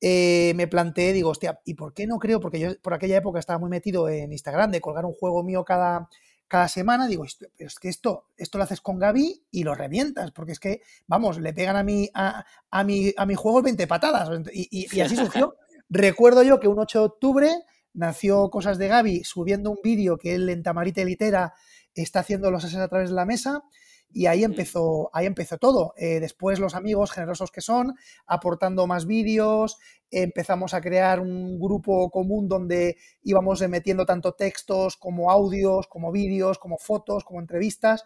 [0.00, 2.40] eh, me planteé, digo, hostia, ¿y por qué no creo?
[2.40, 5.64] Porque yo por aquella época estaba muy metido en Instagram de colgar un juego mío
[5.64, 6.08] cada,
[6.46, 7.24] cada semana, digo,
[7.56, 10.82] pero es que esto, esto lo haces con Gaby y lo revientas, porque es que,
[11.06, 14.30] vamos, le pegan a mi, a, a mi, a mi juego 20 patadas.
[14.52, 15.56] Y, así surgió.
[15.90, 17.50] Recuerdo yo que un 8 de octubre
[17.94, 21.54] nació Cosas de Gaby subiendo un vídeo que él en Tamarita Litera
[21.94, 23.64] está haciendo los ases a través de la mesa
[24.10, 25.92] y ahí empezó, ahí empezó todo.
[25.96, 27.94] Eh, después los amigos generosos que son,
[28.26, 29.78] aportando más vídeos,
[30.10, 36.58] empezamos a crear un grupo común donde íbamos metiendo tanto textos como audios, como vídeos,
[36.58, 38.04] como fotos, como entrevistas.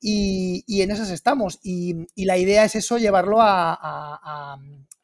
[0.00, 1.60] Y, en esas estamos.
[1.62, 4.58] Y, la idea es eso, llevarlo a,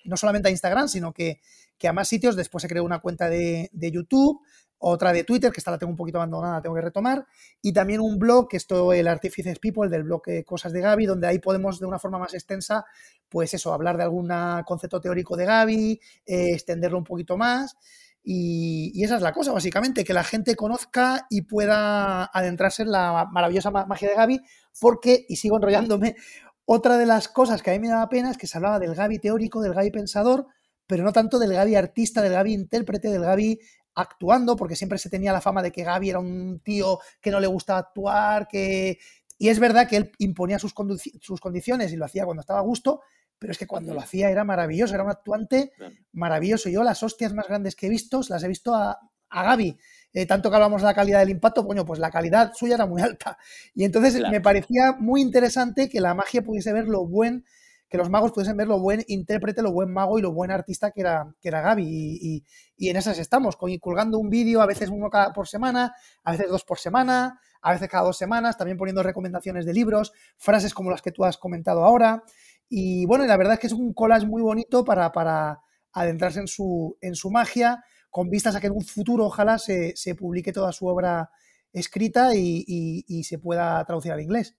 [0.04, 1.40] no solamente a Instagram, sino que,
[1.86, 2.36] a más sitios.
[2.36, 4.40] Después se creó una cuenta de, de YouTube
[4.80, 7.26] otra de Twitter, que esta la tengo un poquito abandonada, tengo que retomar,
[7.62, 11.26] y también un blog, que esto el Artifices People, del blog Cosas de Gaby, donde
[11.26, 12.84] ahí podemos de una forma más extensa,
[13.28, 14.30] pues eso, hablar de algún
[14.66, 17.76] concepto teórico de Gaby, eh, extenderlo un poquito más,
[18.22, 23.28] y, esa es la cosa, básicamente, que la gente conozca y pueda adentrarse en la
[23.30, 24.40] maravillosa magia de Gaby,
[24.80, 26.16] porque, y sigo enrollándome,
[26.64, 28.94] otra de las cosas que a mí me daba pena es que se hablaba del
[28.94, 30.46] Gaby teórico, del Gaby pensador,
[30.86, 33.60] pero no tanto del Gaby artista, del Gaby intérprete, del Gaby
[33.94, 37.40] actuando, porque siempre se tenía la fama de que Gaby era un tío que no
[37.40, 38.98] le gustaba actuar, que...
[39.38, 40.74] Y es verdad que él imponía sus,
[41.20, 43.00] sus condiciones y lo hacía cuando estaba a gusto,
[43.38, 45.72] pero es que cuando lo hacía era maravilloso, era un actuante
[46.12, 46.68] maravilloso.
[46.68, 48.98] Yo las hostias más grandes que he visto las he visto a,
[49.30, 49.78] a Gaby.
[50.12, 52.84] Eh, tanto que hablamos de la calidad del impacto, bueno, pues la calidad suya era
[52.84, 53.38] muy alta.
[53.74, 57.46] Y entonces me parecía muy interesante que la magia pudiese ver lo buen
[57.90, 60.92] que los magos pudiesen ver lo buen intérprete, lo buen mago y lo buen artista
[60.92, 62.44] que era, que era Gaby.
[62.76, 66.48] Y, en esas estamos, colgando un vídeo, a veces uno cada por semana, a veces
[66.48, 70.90] dos por semana, a veces cada dos semanas, también poniendo recomendaciones de libros, frases como
[70.90, 72.22] las que tú has comentado ahora.
[72.68, 75.60] Y bueno, la verdad es que es un collage muy bonito para, para
[75.92, 79.94] adentrarse en su, en su magia, con vistas a que en un futuro ojalá se,
[80.16, 81.28] publique toda su obra
[81.72, 84.54] escrita y se pueda traducir al inglés.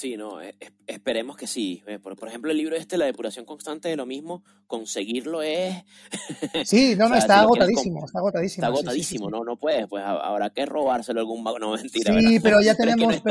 [0.00, 0.54] Sí, no, e,
[0.86, 1.82] esperemos que sí.
[1.86, 5.74] Eh, por, ejemplo, el libro este, La depuración constante de lo mismo, conseguirlo es...
[6.64, 9.28] Sí, no, no, está, agotadísimo, está agotadísimo, está agotadísimo.
[9.28, 12.18] no, no puedes, pues habrá que robárselo algún no mentira.
[12.18, 13.22] Sí, pero ya tenemos...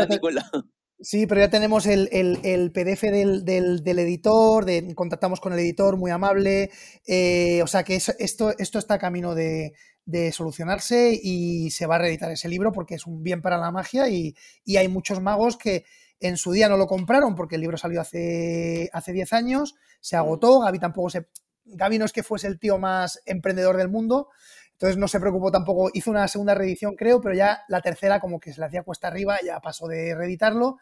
[0.99, 5.97] sí, pero ya tenemos el, el, PDF del, del, editor, de, contactamos con el editor,
[5.97, 6.69] muy amable,
[7.07, 9.73] eh, o sea que esto, esto está camino de,
[10.05, 13.71] de solucionarse y se va a reeditar ese libro porque es un bien para la
[13.71, 15.83] magia y, y hay muchos magos que
[16.19, 20.15] en su día no lo compraron porque el libro salió hace, hace 10 años, se
[20.15, 21.27] agotó, Gaby tampoco se...
[21.65, 24.29] Gaby no es que fuese el tío más emprendedor del mundo,
[24.71, 28.39] entonces no se preocupó tampoco, hizo una segunda reedición creo, pero ya la tercera como
[28.39, 30.77] que se le hacía cuesta arriba, ya pasó de reeditarlo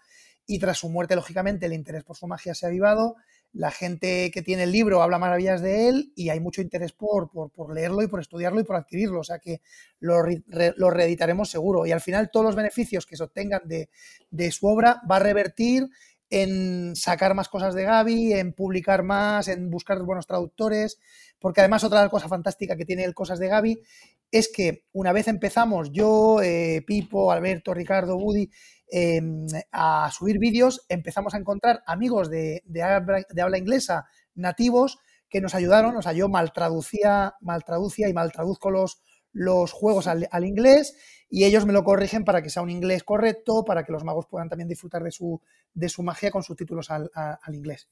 [0.46, 3.16] y tras su muerte lógicamente el interés por su magia se ha avivado
[3.54, 7.32] la gente que tiene el libro habla maravillas de él y hay mucho interés por,
[7.32, 9.22] por, leerlo y por estudiarlo y por adquirirlo.
[9.22, 9.62] O sea que
[10.00, 11.86] lo, reeditaremos seguro.
[11.86, 15.88] Y al final todos los beneficios que se obtengan de, su obra va a revertir
[16.30, 21.00] en sacar más cosas de Gaby, en publicar más, en buscar buenos traductores,
[21.40, 23.82] porque además otra cosa fantástica que tiene el Cosas de Gaby
[24.30, 28.50] es que una vez empezamos, yo, eh, Pipo, Alberto, Ricardo, Woody,
[28.90, 35.98] Em, a subir vídeos, empezamos a encontrar amigos de, habla, inglesa nativos que nos ayudaron,
[35.98, 39.02] o sea, yo mal traducía, mal traducía y mal traduzco los,
[39.34, 40.96] los juegos al, inglés
[41.30, 44.26] y ellos me lo corrigen para que sea un inglés correcto, para que los magos
[44.26, 45.42] puedan también disfrutar de su,
[45.74, 47.90] de su magia con subtítulos al, al inglés.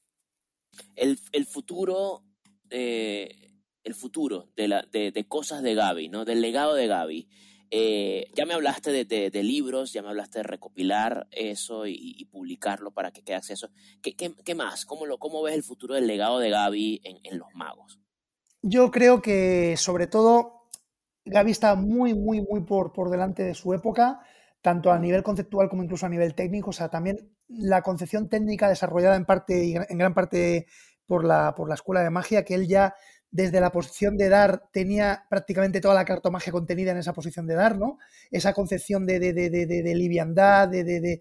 [0.94, 2.24] El, futuro,
[2.70, 3.50] eh,
[3.84, 6.24] el futuro de, la, de, de, cosas de Gaby, ¿no?
[6.24, 7.28] Del legado de Gaby.
[7.70, 13.10] Eh, ya me hablaste de, libros, ya me hablaste de recopilar eso y, publicarlo para
[13.10, 13.70] que quede acceso.
[14.02, 14.84] ¿Qué, más?
[14.84, 17.98] ¿Cómo, lo, ¿Cómo ves el futuro del legado de Gaby en, los magos?
[18.62, 20.68] Yo creo que sobre todo
[21.24, 24.20] Gaby está muy, muy, muy por, delante de su época,
[24.60, 26.70] tanto a nivel conceptual como incluso a nivel técnico.
[26.70, 30.66] O sea, también la concepción técnica desarrollada en parte en gran parte
[31.06, 32.94] por la escuela de magia, que él ya
[33.30, 37.54] desde la posición de dar tenía prácticamente toda la cartomagia contenida en esa posición de
[37.54, 37.98] dar, ¿no?
[38.30, 41.20] Esa concepción de, de, de, de liviandad, de,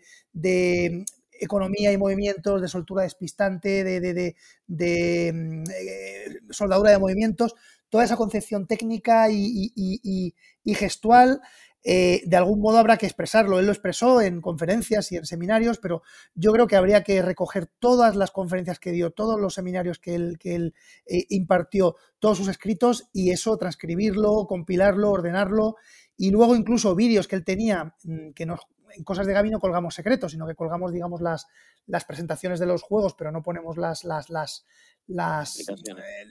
[1.37, 7.55] economía y movimientos, de soltura despistante, de, mm, eh, soldadura de movimientos,
[7.89, 10.33] toda esa concepción técnica y,
[10.75, 11.41] gestual,
[11.87, 13.59] eh, de algún modo habrá que expresarlo.
[13.59, 16.01] Él lo expresó en conferencias y en seminarios, pero
[16.33, 20.15] yo creo que habría que recoger todas las conferencias que dio, todos los seminarios que
[20.15, 20.73] él, que él
[21.05, 25.75] eh, impartió, todos sus escritos y eso transcribirlo, compilarlo, ordenarlo
[26.17, 28.61] y luego incluso vídeos que él tenía mm, que nos
[28.95, 31.47] en cosas de Gaby no colgamos secretos, sino que colgamos, digamos, las,
[31.85, 34.65] las presentaciones de los juegos, pero no ponemos las, las, las,
[35.07, 35.73] las eh,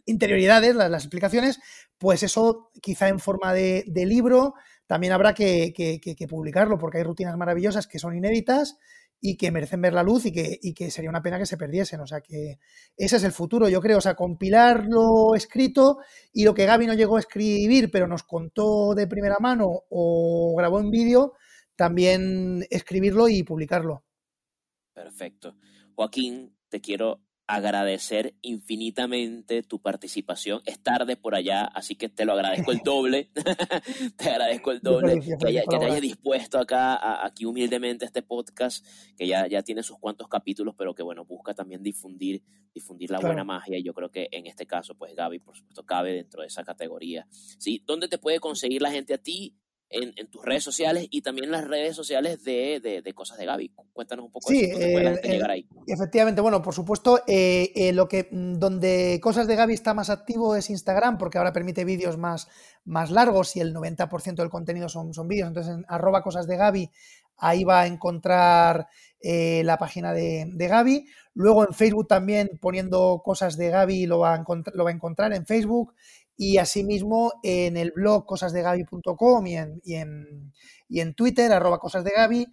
[0.06, 1.60] interioridades, las, explicaciones,
[1.98, 4.54] pues eso quizá en forma de, libro
[4.86, 5.72] también habrá que,
[6.28, 8.78] publicarlo, porque hay rutinas maravillosas que son inéditas
[9.20, 11.56] y que merecen ver la luz y que, y que sería una pena que se
[11.56, 12.00] perdiesen.
[12.00, 12.58] O sea que
[12.96, 13.98] ese es el futuro, yo creo.
[13.98, 15.98] O sea, compilar lo escrito
[16.32, 20.54] y lo que Gaby no llegó a escribir, pero nos contó de primera mano o
[20.56, 21.32] grabó en vídeo,
[21.74, 24.04] también escribirlo y publicarlo.
[24.92, 25.56] Perfecto.
[25.94, 30.62] Joaquín, te quiero agradecer infinitamente tu participación.
[30.64, 33.30] Es tarde por allá, así que te lo agradezco el doble.
[34.16, 38.86] te agradezco el doble que, te hayas dispuesto acá, aquí humildemente, este podcast,
[39.16, 42.42] que ya, ya tiene sus cuantos capítulos, pero que bueno, busca también difundir,
[42.72, 43.78] difundir la buena magia.
[43.78, 46.64] Y yo creo que en este caso, pues Gaby, por supuesto, cabe dentro de esa
[46.64, 47.26] categoría.
[47.30, 47.82] ¿Sí?
[47.84, 49.54] ¿Dónde te puede conseguir la gente a ti?
[49.94, 53.70] En, tus redes sociales y también las redes sociales de, de, Cosas de Gaby.
[53.92, 55.66] Cuéntanos un poco sí, eso, eh, llegar ahí.
[55.86, 60.10] Efectivamente, bueno, por supuesto, eh, eh, lo que mm, donde Cosas de Gaby está más
[60.10, 62.48] activo es Instagram, porque ahora permite vídeos más,
[62.84, 65.48] más largos y el 90% del contenido son, son vídeos.
[65.48, 66.90] Entonces, en arroba Cosas de Gaby,
[67.38, 68.88] ahí va a encontrar
[69.26, 71.06] la página de, de, Gaby.
[71.32, 75.32] Luego en Facebook también poniendo Cosas de Gaby lo va a, lo va a encontrar
[75.32, 75.94] en Facebook
[76.36, 80.52] y asimismo en el blog cosasdegaby.com y en, y, en,
[80.88, 82.46] y en Twitter, arroba cosasdegaby,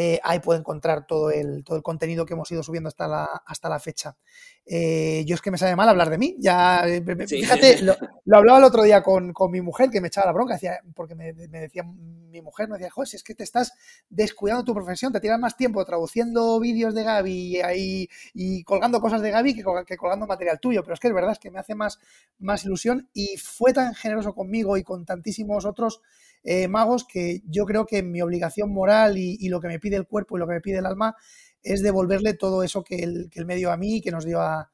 [0.00, 3.24] eh, ahí puede encontrar todo el, todo el contenido que hemos ido subiendo hasta la,
[3.44, 4.16] hasta la fecha.
[4.64, 6.36] Eh, yo es que me sabe mal hablar de mí.
[6.38, 7.96] Ya, eh, fíjate, lo,
[8.30, 11.32] hablaba el otro día con, mi mujer, que me echaba la bronca, decía, porque me,
[11.32, 13.72] decía mi mujer, me decía, joder, si es que te estás
[14.08, 19.20] descuidando tu profesión, te tiras más tiempo traduciendo vídeos de Gaby y, y colgando cosas
[19.20, 20.84] de Gaby que, que, colgando material tuyo.
[20.84, 21.98] Pero es que es verdad, es que me hace más,
[22.38, 26.02] más ilusión y fue tan generoso conmigo y con tantísimos otros
[26.44, 30.06] eh, magos que yo creo que mi obligación moral y, lo que me pide el
[30.06, 31.16] cuerpo y lo que me pide el alma
[31.62, 34.40] es devolverle todo eso que él, que me dio a mí y que nos dio
[34.40, 34.70] a,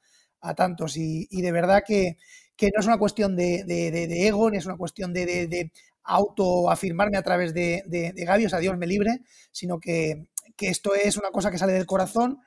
[0.57, 0.97] tantos.
[0.99, 2.19] Y, de verdad que,
[2.61, 3.65] no es una cuestión de,
[4.27, 5.73] ego, ni es una cuestión de,
[6.07, 10.27] autoafirmarme a través de, de, o sea, Dios me libre, sino que,
[10.61, 12.41] esto es una cosa que sale del corazón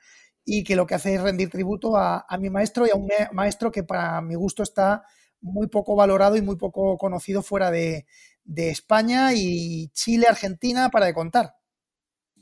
[0.44, 3.08] y que lo que hace es rendir tributo a, a mi maestro y a un
[3.32, 5.02] maestro que para mi gusto está
[5.40, 8.06] muy poco valorado y muy poco conocido fuera de,
[8.48, 11.54] de España y Chile, Argentina, para de contar.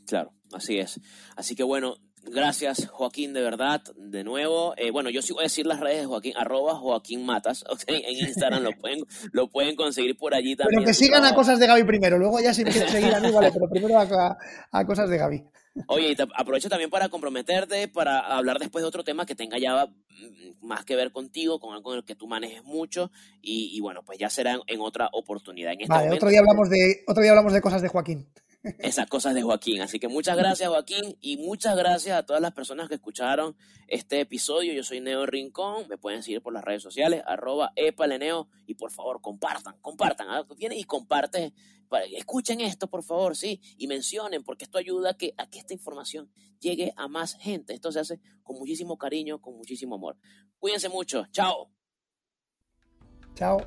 [0.06, 1.00] Claro, así es.
[1.36, 4.74] Así que bueno, gracias Joaquín, de verdad, de nuevo.
[4.76, 8.26] Eh, bueno, yo sí voy a decir las redes de Joaquín, arroba Joaquín Matas, en
[8.26, 9.00] Instagram lo pueden,
[9.32, 10.80] lo pueden conseguir por allí también.
[10.80, 13.30] Pero que sigan a cosas de Gaby primero, luego ya si quieren seguir a mí,
[13.32, 15.44] vale, pero primero a cosas de Gaby.
[15.88, 19.86] Oye, y aprovecho también para comprometerte, para hablar después de otro tema que tenga ya
[19.86, 23.10] mm, más que ver contigo, con algo en el que tú manejes mucho,
[23.42, 25.72] y, bueno, pues ya será en, otra oportunidad.
[25.72, 28.26] En este vale, otro día hablamos de, otro día hablamos de cosas de Joaquín.
[28.78, 29.80] Esas cosas de Joaquín.
[29.80, 33.56] Así que muchas gracias, Joaquín, y muchas gracias a todas las personas que escucharon
[33.88, 34.72] este episodio.
[34.72, 38.90] Yo soy Neo Rincón, me pueden seguir por las redes sociales, arroba epaleneo, y por
[38.90, 40.28] favor, compartan, compartan.
[40.30, 40.46] ¿ah?
[40.56, 41.52] Viene y comparte
[42.12, 45.72] escuchen esto, por favor, sí, y mencionen, porque esto ayuda a que, a que esta
[45.72, 47.74] información llegue a más gente.
[47.74, 50.16] Esto se hace con muchísimo cariño, con muchísimo amor.
[50.58, 51.26] Cuídense mucho.
[51.30, 51.70] Chao.
[53.34, 53.58] Chao.